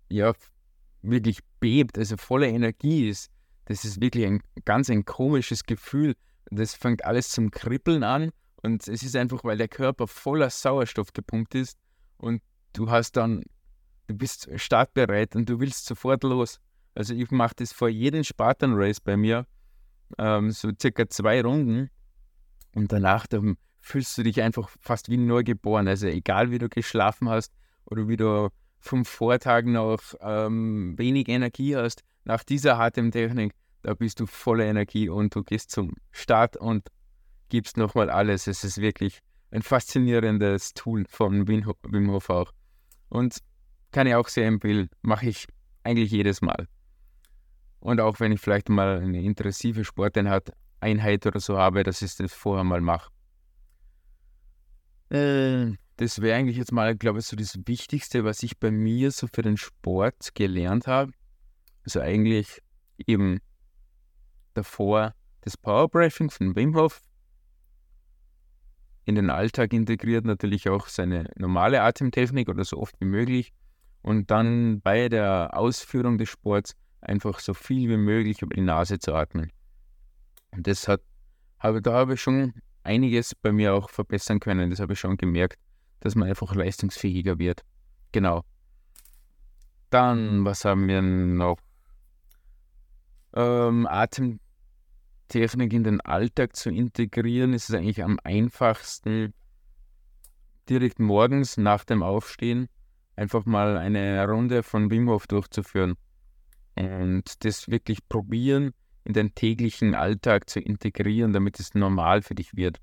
ja 0.08 0.32
wirklich 1.02 1.40
bebt, 1.60 1.98
also 1.98 2.16
voller 2.16 2.48
Energie 2.48 3.08
ist. 3.08 3.30
Das 3.66 3.84
ist 3.84 4.00
wirklich 4.00 4.26
ein 4.26 4.40
ganz 4.64 4.90
ein 4.90 5.04
komisches 5.04 5.64
Gefühl. 5.64 6.14
Das 6.50 6.74
fängt 6.74 7.04
alles 7.04 7.30
zum 7.30 7.50
Kribbeln 7.50 8.02
an 8.02 8.30
und 8.62 8.86
es 8.88 9.02
ist 9.02 9.16
einfach, 9.16 9.44
weil 9.44 9.58
der 9.58 9.68
Körper 9.68 10.06
voller 10.06 10.50
Sauerstoff 10.50 11.12
gepumpt 11.12 11.54
ist 11.54 11.78
und 12.16 12.42
du 12.72 12.90
hast 12.90 13.12
dann, 13.12 13.44
du 14.06 14.14
bist 14.14 14.48
startbereit 14.56 15.34
und 15.36 15.48
du 15.48 15.60
willst 15.60 15.86
sofort 15.86 16.22
los. 16.24 16.60
Also 16.94 17.14
ich 17.14 17.30
mache 17.30 17.54
das 17.56 17.72
vor 17.72 17.88
jedem 17.88 18.24
Spartan 18.24 18.74
Race 18.74 19.00
bei 19.00 19.16
mir, 19.16 19.46
ähm, 20.18 20.50
so 20.50 20.70
circa 20.80 21.08
zwei 21.08 21.42
Runden 21.42 21.90
und 22.74 22.92
danach 22.92 23.26
dann 23.26 23.56
fühlst 23.80 24.16
du 24.16 24.22
dich 24.22 24.40
einfach 24.40 24.68
fast 24.80 25.08
wie 25.10 25.16
neugeboren. 25.16 25.88
Also 25.88 26.06
egal 26.06 26.50
wie 26.50 26.58
du 26.58 26.68
geschlafen 26.68 27.28
hast 27.28 27.52
oder 27.84 28.08
wie 28.08 28.16
du 28.16 28.48
vom 28.78 29.04
Vortag 29.04 29.64
noch 29.64 30.00
ähm, 30.20 30.94
wenig 30.96 31.28
Energie 31.28 31.76
hast, 31.76 32.02
nach 32.24 32.44
dieser 32.44 32.78
Atemtechnik, 32.78 33.52
da 33.82 33.94
bist 33.94 34.20
du 34.20 34.26
voller 34.26 34.64
Energie 34.64 35.08
und 35.08 35.34
du 35.34 35.42
gehst 35.42 35.70
zum 35.70 35.94
Start 36.10 36.56
und 36.56 36.88
gibst 37.48 37.76
nochmal 37.76 38.08
alles. 38.08 38.46
Es 38.46 38.64
ist 38.64 38.78
wirklich 38.78 39.20
ein 39.50 39.62
faszinierendes 39.62 40.74
Tool 40.74 41.04
von 41.08 41.46
Wim 41.46 42.10
Hof 42.10 42.30
auch. 42.30 42.52
Und 43.10 43.38
kann 43.94 44.06
ich 44.06 44.14
auch 44.14 44.28
sehr 44.28 44.46
empfehlen, 44.46 44.90
mache 45.02 45.26
ich 45.26 45.46
eigentlich 45.84 46.10
jedes 46.10 46.42
Mal. 46.42 46.66
Und 47.78 48.00
auch 48.00 48.18
wenn 48.20 48.32
ich 48.32 48.40
vielleicht 48.40 48.68
mal 48.68 48.98
eine 48.98 49.22
intensive 49.22 49.84
Sporteinheit 49.84 50.52
Einheit 50.80 51.26
oder 51.26 51.40
so 51.40 51.56
habe, 51.56 51.82
dass 51.82 52.02
ich 52.02 52.14
das 52.16 52.34
vorher 52.34 52.64
mal 52.64 52.80
mache. 52.80 53.10
Äh, 55.10 55.76
das 55.96 56.20
wäre 56.20 56.36
eigentlich 56.38 56.56
jetzt 56.56 56.72
mal, 56.72 56.94
glaube 56.96 57.20
ich, 57.20 57.26
so 57.26 57.36
das 57.36 57.58
Wichtigste, 57.66 58.24
was 58.24 58.42
ich 58.42 58.58
bei 58.58 58.70
mir 58.70 59.10
so 59.10 59.26
für 59.32 59.42
den 59.42 59.56
Sport 59.56 60.34
gelernt 60.34 60.86
habe. 60.86 61.12
Also 61.84 62.00
eigentlich 62.00 62.60
eben 63.06 63.40
davor 64.52 65.14
das 65.40 65.56
Powerbreathing 65.56 66.30
von 66.30 66.54
Wim 66.56 66.76
Hof 66.76 67.00
in 69.04 69.14
den 69.14 69.30
Alltag 69.30 69.72
integriert, 69.72 70.24
natürlich 70.24 70.68
auch 70.68 70.88
seine 70.88 71.30
normale 71.36 71.82
Atemtechnik 71.82 72.48
oder 72.48 72.64
so 72.64 72.78
oft 72.78 72.98
wie 73.00 73.06
möglich. 73.06 73.52
Und 74.04 74.30
dann 74.30 74.82
bei 74.82 75.08
der 75.08 75.56
Ausführung 75.56 76.18
des 76.18 76.28
Sports 76.28 76.76
einfach 77.00 77.38
so 77.38 77.54
viel 77.54 77.88
wie 77.88 77.96
möglich 77.96 78.42
über 78.42 78.54
die 78.54 78.60
Nase 78.60 78.98
zu 78.98 79.14
atmen. 79.14 79.50
Und 80.50 80.66
das 80.66 80.88
hat, 80.88 81.00
habe, 81.58 81.80
da 81.80 81.94
habe 81.94 82.12
ich 82.12 82.20
schon 82.20 82.52
einiges 82.82 83.34
bei 83.34 83.50
mir 83.50 83.72
auch 83.72 83.88
verbessern 83.88 84.40
können. 84.40 84.68
Das 84.68 84.80
habe 84.80 84.92
ich 84.92 85.00
schon 85.00 85.16
gemerkt, 85.16 85.58
dass 86.00 86.16
man 86.16 86.28
einfach 86.28 86.54
leistungsfähiger 86.54 87.38
wird. 87.38 87.64
Genau. 88.12 88.44
Dann, 89.88 90.44
was 90.44 90.66
haben 90.66 90.86
wir 90.86 91.00
noch? 91.00 91.56
Ähm, 93.32 93.86
Atemtechnik 93.86 95.72
in 95.72 95.82
den 95.82 96.02
Alltag 96.02 96.56
zu 96.56 96.68
integrieren, 96.68 97.54
ist 97.54 97.70
es 97.70 97.74
eigentlich 97.74 98.04
am 98.04 98.18
einfachsten, 98.22 99.32
direkt 100.68 100.98
morgens 100.98 101.56
nach 101.56 101.84
dem 101.84 102.02
Aufstehen 102.02 102.68
einfach 103.16 103.44
mal 103.46 103.76
eine 103.76 104.26
Runde 104.26 104.62
von 104.62 104.90
Wim 104.90 105.08
Hof 105.08 105.26
durchzuführen. 105.26 105.94
Und 106.76 107.44
das 107.44 107.68
wirklich 107.68 108.08
probieren, 108.08 108.72
in 109.04 109.12
den 109.12 109.34
täglichen 109.34 109.94
Alltag 109.94 110.48
zu 110.48 110.60
integrieren, 110.60 111.32
damit 111.32 111.60
es 111.60 111.74
normal 111.74 112.22
für 112.22 112.34
dich 112.34 112.56
wird. 112.56 112.78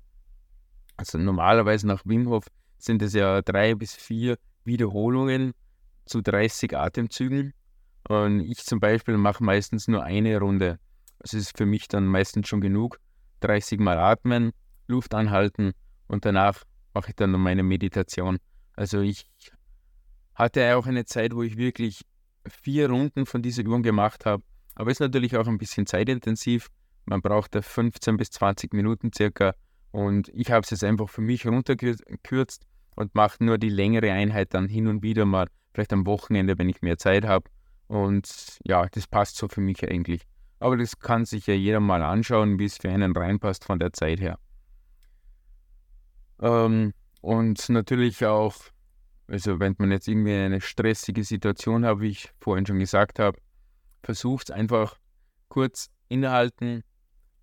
Also 0.96 1.18
normalerweise 1.18 1.86
nach 1.86 2.02
Wim 2.04 2.28
Hof 2.28 2.46
sind 2.78 3.02
es 3.02 3.12
ja 3.12 3.42
drei 3.42 3.74
bis 3.74 3.94
vier 3.94 4.38
Wiederholungen 4.64 5.52
zu 6.04 6.20
30 6.20 6.76
Atemzügen. 6.76 7.52
Und 8.08 8.40
ich 8.40 8.64
zum 8.64 8.80
Beispiel 8.80 9.16
mache 9.16 9.42
meistens 9.44 9.88
nur 9.88 10.02
eine 10.02 10.38
Runde. 10.38 10.78
Das 11.18 11.34
ist 11.34 11.56
für 11.56 11.66
mich 11.66 11.88
dann 11.88 12.06
meistens 12.06 12.48
schon 12.48 12.60
genug. 12.60 12.98
30 13.40 13.80
Mal 13.80 13.98
atmen, 13.98 14.52
Luft 14.86 15.14
anhalten 15.14 15.72
und 16.06 16.24
danach 16.24 16.62
mache 16.94 17.10
ich 17.10 17.16
dann 17.16 17.32
noch 17.32 17.38
meine 17.38 17.62
Meditation. 17.62 18.38
Also 18.74 19.00
ich 19.00 19.26
hatte 20.34 20.76
auch 20.76 20.86
eine 20.86 21.04
Zeit, 21.04 21.34
wo 21.34 21.42
ich 21.42 21.56
wirklich 21.56 22.02
vier 22.48 22.90
Runden 22.90 23.26
von 23.26 23.42
dieser 23.42 23.62
Übung 23.62 23.82
gemacht 23.82 24.26
habe 24.26 24.42
aber 24.74 24.90
ist 24.90 25.00
natürlich 25.00 25.36
auch 25.36 25.46
ein 25.46 25.58
bisschen 25.58 25.86
zeitintensiv. 25.86 26.68
Man 27.04 27.20
braucht 27.20 27.54
da 27.54 27.62
15 27.62 28.16
bis 28.16 28.30
20 28.30 28.72
Minuten 28.72 29.10
circa. 29.14 29.54
Und 29.90 30.28
ich 30.28 30.50
habe 30.50 30.62
es 30.62 30.70
jetzt 30.70 30.84
einfach 30.84 31.08
für 31.08 31.20
mich 31.20 31.46
runtergekürzt 31.46 32.66
und 32.96 33.14
mache 33.14 33.44
nur 33.44 33.58
die 33.58 33.68
längere 33.68 34.12
Einheit 34.12 34.54
dann 34.54 34.68
hin 34.68 34.86
und 34.86 35.02
wieder 35.02 35.26
mal, 35.26 35.48
vielleicht 35.74 35.92
am 35.92 36.06
Wochenende, 36.06 36.58
wenn 36.58 36.68
ich 36.68 36.80
mehr 36.80 36.96
Zeit 36.96 37.26
habe. 37.26 37.50
Und 37.88 38.58
ja, 38.64 38.86
das 38.86 39.06
passt 39.06 39.36
so 39.36 39.48
für 39.48 39.60
mich 39.60 39.86
eigentlich. 39.86 40.22
Aber 40.60 40.76
das 40.76 40.98
kann 40.98 41.24
sich 41.26 41.46
ja 41.46 41.54
jeder 41.54 41.80
mal 41.80 42.02
anschauen, 42.02 42.58
wie 42.58 42.64
es 42.64 42.78
für 42.78 42.88
einen 42.88 43.14
reinpasst 43.14 43.64
von 43.64 43.78
der 43.78 43.92
Zeit 43.92 44.20
her. 44.20 44.38
Ähm, 46.40 46.94
und 47.20 47.68
natürlich 47.68 48.24
auch, 48.24 48.54
also 49.32 49.58
wenn 49.60 49.74
man 49.78 49.90
jetzt 49.90 50.08
irgendwie 50.08 50.34
eine 50.34 50.60
stressige 50.60 51.24
Situation 51.24 51.86
hat, 51.86 52.00
wie 52.00 52.10
ich 52.10 52.28
vorhin 52.38 52.66
schon 52.66 52.78
gesagt 52.78 53.18
habe, 53.18 53.38
versucht 54.02 54.50
einfach 54.50 54.98
kurz 55.48 55.88
innehalten, 56.10 56.84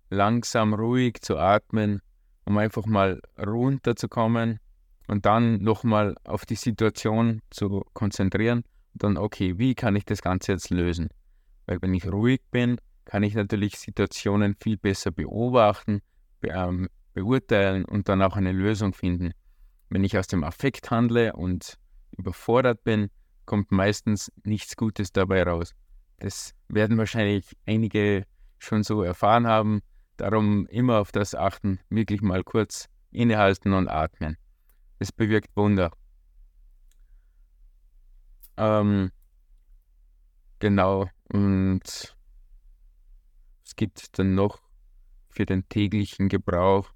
langsam 0.08 0.72
ruhig 0.72 1.20
zu 1.20 1.36
atmen, 1.36 2.00
um 2.44 2.58
einfach 2.58 2.86
mal 2.86 3.20
runterzukommen 3.36 4.60
und 5.08 5.26
dann 5.26 5.64
nochmal 5.64 6.14
auf 6.22 6.46
die 6.46 6.54
Situation 6.54 7.40
zu 7.50 7.84
konzentrieren 7.92 8.62
und 8.92 9.02
dann, 9.02 9.16
okay, 9.16 9.58
wie 9.58 9.74
kann 9.74 9.96
ich 9.96 10.04
das 10.04 10.22
Ganze 10.22 10.52
jetzt 10.52 10.70
lösen? 10.70 11.08
Weil 11.66 11.82
wenn 11.82 11.92
ich 11.92 12.06
ruhig 12.06 12.40
bin, 12.52 12.80
kann 13.04 13.24
ich 13.24 13.34
natürlich 13.34 13.76
Situationen 13.76 14.54
viel 14.54 14.76
besser 14.76 15.10
beobachten, 15.10 16.02
be 16.40 16.50
ähm, 16.50 16.88
beurteilen 17.14 17.84
und 17.84 18.08
dann 18.08 18.22
auch 18.22 18.36
eine 18.36 18.52
Lösung 18.52 18.94
finden. 18.94 19.32
Wenn 19.88 20.04
ich 20.04 20.16
aus 20.16 20.28
dem 20.28 20.44
Affekt 20.44 20.92
handle 20.92 21.32
und 21.32 21.79
überfordert 22.16 22.84
bin, 22.84 23.10
kommt 23.46 23.72
meistens 23.72 24.32
nichts 24.44 24.76
Gutes 24.76 25.12
dabei 25.12 25.42
raus. 25.42 25.74
Das 26.18 26.54
werden 26.68 26.98
wahrscheinlich 26.98 27.56
einige 27.66 28.26
schon 28.58 28.82
so 28.82 29.02
erfahren 29.02 29.46
haben. 29.46 29.80
Darum 30.16 30.66
immer 30.66 30.98
auf 30.98 31.12
das 31.12 31.34
achten, 31.34 31.80
wirklich 31.88 32.20
mal 32.20 32.44
kurz 32.44 32.88
innehalten 33.10 33.72
und 33.72 33.88
atmen. 33.88 34.36
Das 34.98 35.12
bewirkt 35.12 35.56
Wunder. 35.56 35.90
Ähm, 38.56 39.10
genau. 40.58 41.08
Und 41.32 42.14
es 43.64 43.76
gibt 43.76 44.18
dann 44.18 44.34
noch 44.34 44.60
für 45.30 45.46
den 45.46 45.68
täglichen 45.68 46.28
Gebrauch, 46.28 46.90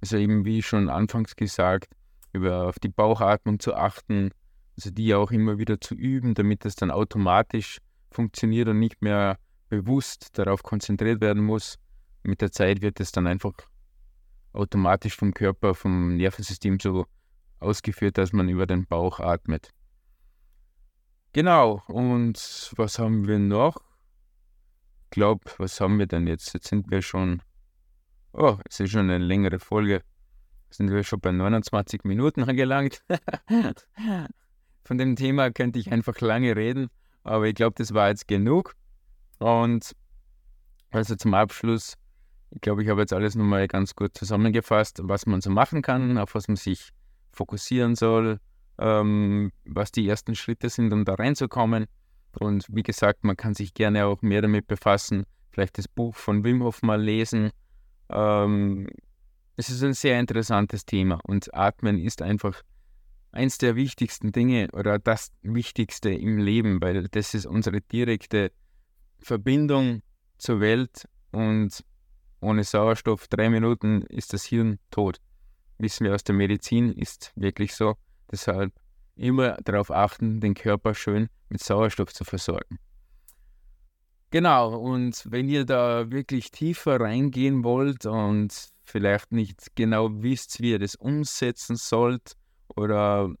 also 0.00 0.16
eben 0.18 0.44
wie 0.44 0.62
schon 0.62 0.88
anfangs 0.88 1.34
gesagt, 1.34 1.94
über 2.32 2.68
auf 2.68 2.78
die 2.78 2.88
Bauchatmung 2.88 3.60
zu 3.60 3.74
achten, 3.74 4.30
also 4.76 4.90
die 4.90 5.14
auch 5.14 5.30
immer 5.30 5.58
wieder 5.58 5.80
zu 5.80 5.94
üben, 5.94 6.34
damit 6.34 6.64
das 6.64 6.74
dann 6.74 6.90
automatisch 6.90 7.78
funktioniert 8.10 8.68
und 8.68 8.78
nicht 8.78 9.02
mehr 9.02 9.38
bewusst 9.68 10.38
darauf 10.38 10.62
konzentriert 10.62 11.20
werden 11.20 11.44
muss. 11.44 11.78
Mit 12.22 12.40
der 12.40 12.52
Zeit 12.52 12.82
wird 12.82 13.00
es 13.00 13.12
dann 13.12 13.26
einfach 13.26 13.52
automatisch 14.52 15.16
vom 15.16 15.32
Körper, 15.32 15.74
vom 15.74 16.16
Nervensystem 16.16 16.78
so 16.78 17.06
ausgeführt, 17.58 18.18
dass 18.18 18.32
man 18.32 18.48
über 18.48 18.66
den 18.66 18.86
Bauch 18.86 19.20
atmet. 19.20 19.70
Genau, 21.32 21.82
und 21.88 22.72
was 22.76 22.98
haben 22.98 23.26
wir 23.26 23.38
noch? 23.38 23.76
Ich 25.04 25.10
glaube, 25.10 25.44
was 25.58 25.80
haben 25.80 25.98
wir 25.98 26.06
denn 26.06 26.26
jetzt? 26.26 26.52
Jetzt 26.52 26.68
sind 26.68 26.90
wir 26.90 27.00
schon, 27.00 27.42
oh, 28.32 28.58
es 28.68 28.80
ist 28.80 28.90
schon 28.90 29.08
eine 29.10 29.18
längere 29.18 29.58
Folge. 29.58 30.02
Sind 30.72 30.90
wir 30.90 31.04
schon 31.04 31.20
bei 31.20 31.32
29 31.32 32.04
Minuten 32.04 32.44
angelangt. 32.44 33.04
Von 34.84 34.98
dem 34.98 35.16
Thema 35.16 35.50
könnte 35.50 35.78
ich 35.78 35.92
einfach 35.92 36.18
lange 36.20 36.56
reden, 36.56 36.88
aber 37.24 37.46
ich 37.46 37.54
glaube, 37.54 37.74
das 37.76 37.92
war 37.92 38.08
jetzt 38.08 38.26
genug. 38.26 38.74
Und 39.38 39.92
also 40.90 41.14
zum 41.14 41.34
Abschluss 41.34 41.94
Ich 42.50 42.60
glaube, 42.60 42.82
ich 42.82 42.88
habe 42.88 43.00
jetzt 43.00 43.12
alles 43.12 43.34
nochmal 43.34 43.68
ganz 43.68 43.94
gut 43.94 44.16
zusammengefasst, 44.16 45.00
was 45.02 45.26
man 45.26 45.40
so 45.40 45.50
machen 45.50 45.82
kann, 45.82 46.18
auf 46.18 46.34
was 46.34 46.48
man 46.48 46.56
sich 46.56 46.90
fokussieren 47.32 47.94
soll, 47.94 48.40
ähm, 48.78 49.52
was 49.64 49.92
die 49.92 50.08
ersten 50.08 50.34
Schritte 50.34 50.68
sind, 50.70 50.92
um 50.92 51.04
da 51.04 51.14
reinzukommen. 51.14 51.86
Und 52.38 52.66
wie 52.70 52.82
gesagt, 52.82 53.24
man 53.24 53.36
kann 53.36 53.54
sich 53.54 53.74
gerne 53.74 54.06
auch 54.06 54.22
mehr 54.22 54.40
damit 54.40 54.66
befassen, 54.66 55.24
vielleicht 55.50 55.76
das 55.76 55.86
Buch 55.86 56.14
von 56.14 56.44
Wim 56.44 56.62
Hof 56.62 56.82
mal 56.82 57.00
lesen. 57.00 57.50
Ähm, 58.08 58.88
es 59.56 59.70
ist 59.70 59.82
ein 59.82 59.94
sehr 59.94 60.18
interessantes 60.18 60.86
Thema 60.86 61.20
und 61.24 61.54
Atmen 61.54 61.98
ist 61.98 62.22
einfach 62.22 62.62
eins 63.32 63.58
der 63.58 63.76
wichtigsten 63.76 64.32
Dinge 64.32 64.68
oder 64.72 64.98
das 64.98 65.32
Wichtigste 65.42 66.10
im 66.10 66.38
Leben, 66.38 66.80
weil 66.80 67.08
das 67.08 67.34
ist 67.34 67.46
unsere 67.46 67.80
direkte 67.80 68.52
Verbindung 69.18 70.02
zur 70.38 70.60
Welt 70.60 71.08
und 71.32 71.84
ohne 72.40 72.64
Sauerstoff 72.64 73.28
drei 73.28 73.48
Minuten 73.48 74.02
ist 74.02 74.32
das 74.32 74.44
Hirn 74.44 74.78
tot. 74.90 75.18
Wissen 75.78 76.04
wir 76.04 76.14
aus 76.14 76.24
der 76.24 76.34
Medizin, 76.34 76.92
ist 76.92 77.32
wirklich 77.36 77.74
so. 77.74 77.96
Deshalb 78.30 78.72
immer 79.14 79.56
darauf 79.64 79.90
achten, 79.90 80.40
den 80.40 80.54
Körper 80.54 80.94
schön 80.94 81.28
mit 81.48 81.62
Sauerstoff 81.62 82.12
zu 82.12 82.24
versorgen. 82.24 82.78
Genau, 84.30 84.74
und 84.78 85.24
wenn 85.30 85.48
ihr 85.48 85.64
da 85.66 86.10
wirklich 86.10 86.50
tiefer 86.50 86.98
reingehen 86.98 87.64
wollt 87.64 88.06
und 88.06 88.71
vielleicht 88.84 89.32
nicht 89.32 89.74
genau 89.74 90.10
wisst, 90.22 90.60
wie 90.60 90.72
ihr 90.72 90.78
das 90.78 90.94
umsetzen 90.94 91.76
sollt 91.76 92.34
oder 92.68 93.34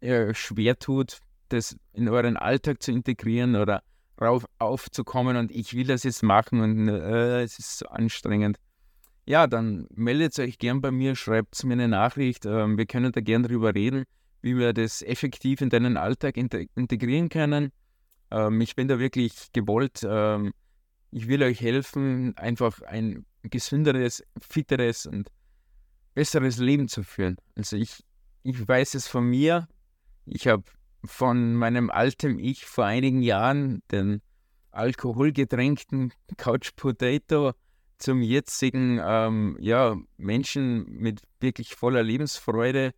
ihr 0.00 0.34
schwer 0.34 0.78
tut, 0.78 1.18
das 1.48 1.76
in 1.92 2.08
euren 2.08 2.36
Alltag 2.36 2.82
zu 2.82 2.92
integrieren 2.92 3.56
oder 3.56 3.82
rauf 4.20 4.46
aufzukommen 4.58 5.36
und 5.36 5.50
ich 5.52 5.74
will 5.74 5.86
das 5.86 6.02
jetzt 6.02 6.22
machen 6.22 6.60
und 6.60 6.88
äh, 6.88 7.42
es 7.42 7.58
ist 7.58 7.78
so 7.78 7.86
anstrengend. 7.86 8.58
Ja, 9.26 9.46
dann 9.46 9.86
meldet 9.94 10.38
euch 10.38 10.58
gern 10.58 10.80
bei 10.80 10.90
mir, 10.90 11.14
schreibt 11.14 11.62
mir 11.64 11.74
eine 11.74 11.88
Nachricht. 11.88 12.46
Äh, 12.46 12.66
wir 12.76 12.86
können 12.86 13.12
da 13.12 13.20
gern 13.20 13.42
drüber 13.42 13.74
reden, 13.74 14.04
wie 14.40 14.56
wir 14.56 14.72
das 14.72 15.02
effektiv 15.02 15.60
in 15.60 15.70
deinen 15.70 15.96
Alltag 15.96 16.36
integrieren 16.36 17.28
können. 17.28 17.70
Ähm, 18.30 18.60
ich 18.60 18.74
bin 18.74 18.88
da 18.88 18.98
wirklich 18.98 19.52
gewollt. 19.52 20.00
Ähm, 20.08 20.52
ich 21.10 21.28
will 21.28 21.42
euch 21.42 21.60
helfen, 21.60 22.36
einfach 22.36 22.82
ein 22.82 23.24
gesünderes, 23.42 24.22
fitteres 24.40 25.06
und 25.06 25.30
besseres 26.14 26.58
Leben 26.58 26.88
zu 26.88 27.02
führen. 27.02 27.36
Also 27.54 27.76
ich, 27.76 28.04
ich 28.42 28.66
weiß 28.66 28.94
es 28.94 29.06
von 29.06 29.24
mir. 29.24 29.68
Ich 30.24 30.46
habe 30.46 30.64
von 31.04 31.54
meinem 31.54 31.90
alten 31.90 32.38
Ich 32.38 32.64
vor 32.66 32.84
einigen 32.84 33.22
Jahren 33.22 33.82
den 33.90 34.20
alkoholgetränkten 34.70 36.12
Couch 36.36 36.74
Potato 36.76 37.52
zum 37.98 38.22
jetzigen 38.22 39.00
ähm, 39.02 39.56
ja, 39.60 39.96
Menschen 40.16 40.84
mit 40.88 41.22
wirklich 41.40 41.74
voller 41.74 42.02
Lebensfreude, 42.02 42.92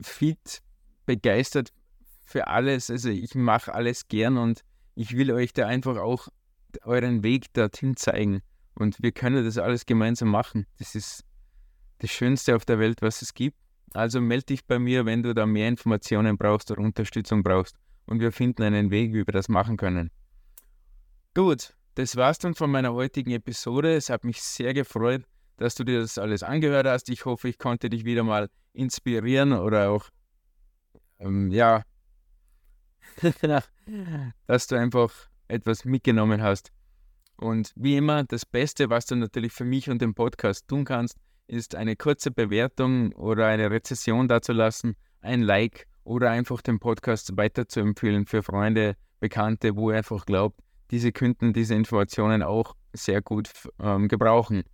fit, 0.00 0.60
begeistert 1.06 1.72
für 2.24 2.48
alles. 2.48 2.90
Also 2.90 3.10
ich 3.10 3.34
mache 3.34 3.72
alles 3.74 4.08
gern 4.08 4.38
und 4.38 4.64
ich 4.94 5.16
will 5.16 5.30
euch 5.32 5.52
da 5.52 5.66
einfach 5.66 5.98
auch 5.98 6.28
euren 6.82 7.22
Weg 7.22 7.52
dorthin 7.52 7.96
zeigen. 7.96 8.42
Und 8.74 9.02
wir 9.02 9.12
können 9.12 9.44
das 9.44 9.58
alles 9.58 9.86
gemeinsam 9.86 10.28
machen. 10.28 10.66
Das 10.78 10.94
ist 10.94 11.24
das 11.98 12.10
Schönste 12.10 12.56
auf 12.56 12.64
der 12.64 12.78
Welt, 12.78 13.02
was 13.02 13.22
es 13.22 13.34
gibt. 13.34 13.56
Also 13.92 14.20
melde 14.20 14.46
dich 14.46 14.66
bei 14.66 14.78
mir, 14.78 15.06
wenn 15.06 15.22
du 15.22 15.34
da 15.34 15.46
mehr 15.46 15.68
Informationen 15.68 16.36
brauchst 16.36 16.70
oder 16.70 16.80
Unterstützung 16.82 17.42
brauchst. 17.42 17.76
Und 18.06 18.20
wir 18.20 18.32
finden 18.32 18.62
einen 18.62 18.90
Weg, 18.90 19.12
wie 19.12 19.26
wir 19.26 19.32
das 19.32 19.48
machen 19.48 19.76
können. 19.76 20.10
Gut, 21.34 21.74
das 21.94 22.16
war's 22.16 22.38
dann 22.38 22.54
von 22.54 22.70
meiner 22.70 22.92
heutigen 22.92 23.30
Episode. 23.30 23.94
Es 23.94 24.10
hat 24.10 24.24
mich 24.24 24.42
sehr 24.42 24.74
gefreut, 24.74 25.24
dass 25.56 25.76
du 25.76 25.84
dir 25.84 26.00
das 26.00 26.18
alles 26.18 26.42
angehört 26.42 26.86
hast. 26.86 27.08
Ich 27.08 27.24
hoffe, 27.24 27.48
ich 27.48 27.58
konnte 27.58 27.88
dich 27.88 28.04
wieder 28.04 28.24
mal 28.24 28.50
inspirieren 28.72 29.52
oder 29.52 29.90
auch, 29.90 30.10
ähm, 31.20 31.50
ja, 31.52 31.84
dass 34.46 34.66
du 34.66 34.76
einfach 34.76 35.12
etwas 35.46 35.84
mitgenommen 35.84 36.42
hast. 36.42 36.72
Und 37.36 37.72
wie 37.76 37.96
immer, 37.96 38.24
das 38.24 38.46
Beste, 38.46 38.90
was 38.90 39.06
du 39.06 39.16
natürlich 39.16 39.52
für 39.52 39.64
mich 39.64 39.90
und 39.90 40.00
den 40.00 40.14
Podcast 40.14 40.68
tun 40.68 40.84
kannst, 40.84 41.16
ist 41.46 41.74
eine 41.74 41.96
kurze 41.96 42.30
Bewertung 42.30 43.12
oder 43.12 43.46
eine 43.46 43.70
Rezession 43.70 44.28
dazulassen, 44.28 44.96
ein 45.20 45.42
Like 45.42 45.86
oder 46.04 46.30
einfach 46.30 46.62
den 46.62 46.78
Podcast 46.78 47.36
weiterzuempfehlen 47.36 48.26
für 48.26 48.42
Freunde, 48.42 48.96
Bekannte, 49.20 49.76
wo 49.76 49.90
ihr 49.90 49.98
einfach 49.98 50.26
glaubt, 50.26 50.60
diese 50.90 51.12
könnten 51.12 51.52
diese 51.52 51.74
Informationen 51.74 52.42
auch 52.42 52.76
sehr 52.92 53.22
gut 53.22 53.50
ähm, 53.80 54.08
gebrauchen. 54.08 54.64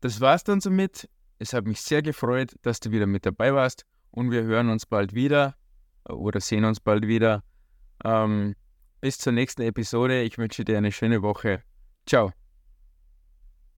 Das 0.00 0.20
war's 0.20 0.44
dann 0.44 0.60
somit. 0.60 1.08
Es 1.38 1.52
hat 1.52 1.66
mich 1.66 1.80
sehr 1.80 2.02
gefreut, 2.02 2.54
dass 2.62 2.80
du 2.80 2.90
wieder 2.90 3.06
mit 3.06 3.26
dabei 3.26 3.54
warst 3.54 3.84
und 4.10 4.30
wir 4.30 4.42
hören 4.42 4.68
uns 4.68 4.86
bald 4.86 5.14
wieder 5.14 5.56
äh, 6.08 6.12
oder 6.12 6.40
sehen 6.40 6.64
uns 6.64 6.80
bald 6.80 7.06
wieder. 7.06 7.42
Ähm, 8.04 8.54
bis 9.06 9.18
zur 9.18 9.32
nächsten 9.32 9.62
Episode. 9.62 10.22
Ich 10.22 10.36
wünsche 10.36 10.64
dir 10.64 10.78
eine 10.78 10.90
schöne 10.90 11.22
Woche. 11.22 11.62
Ciao. 12.06 12.32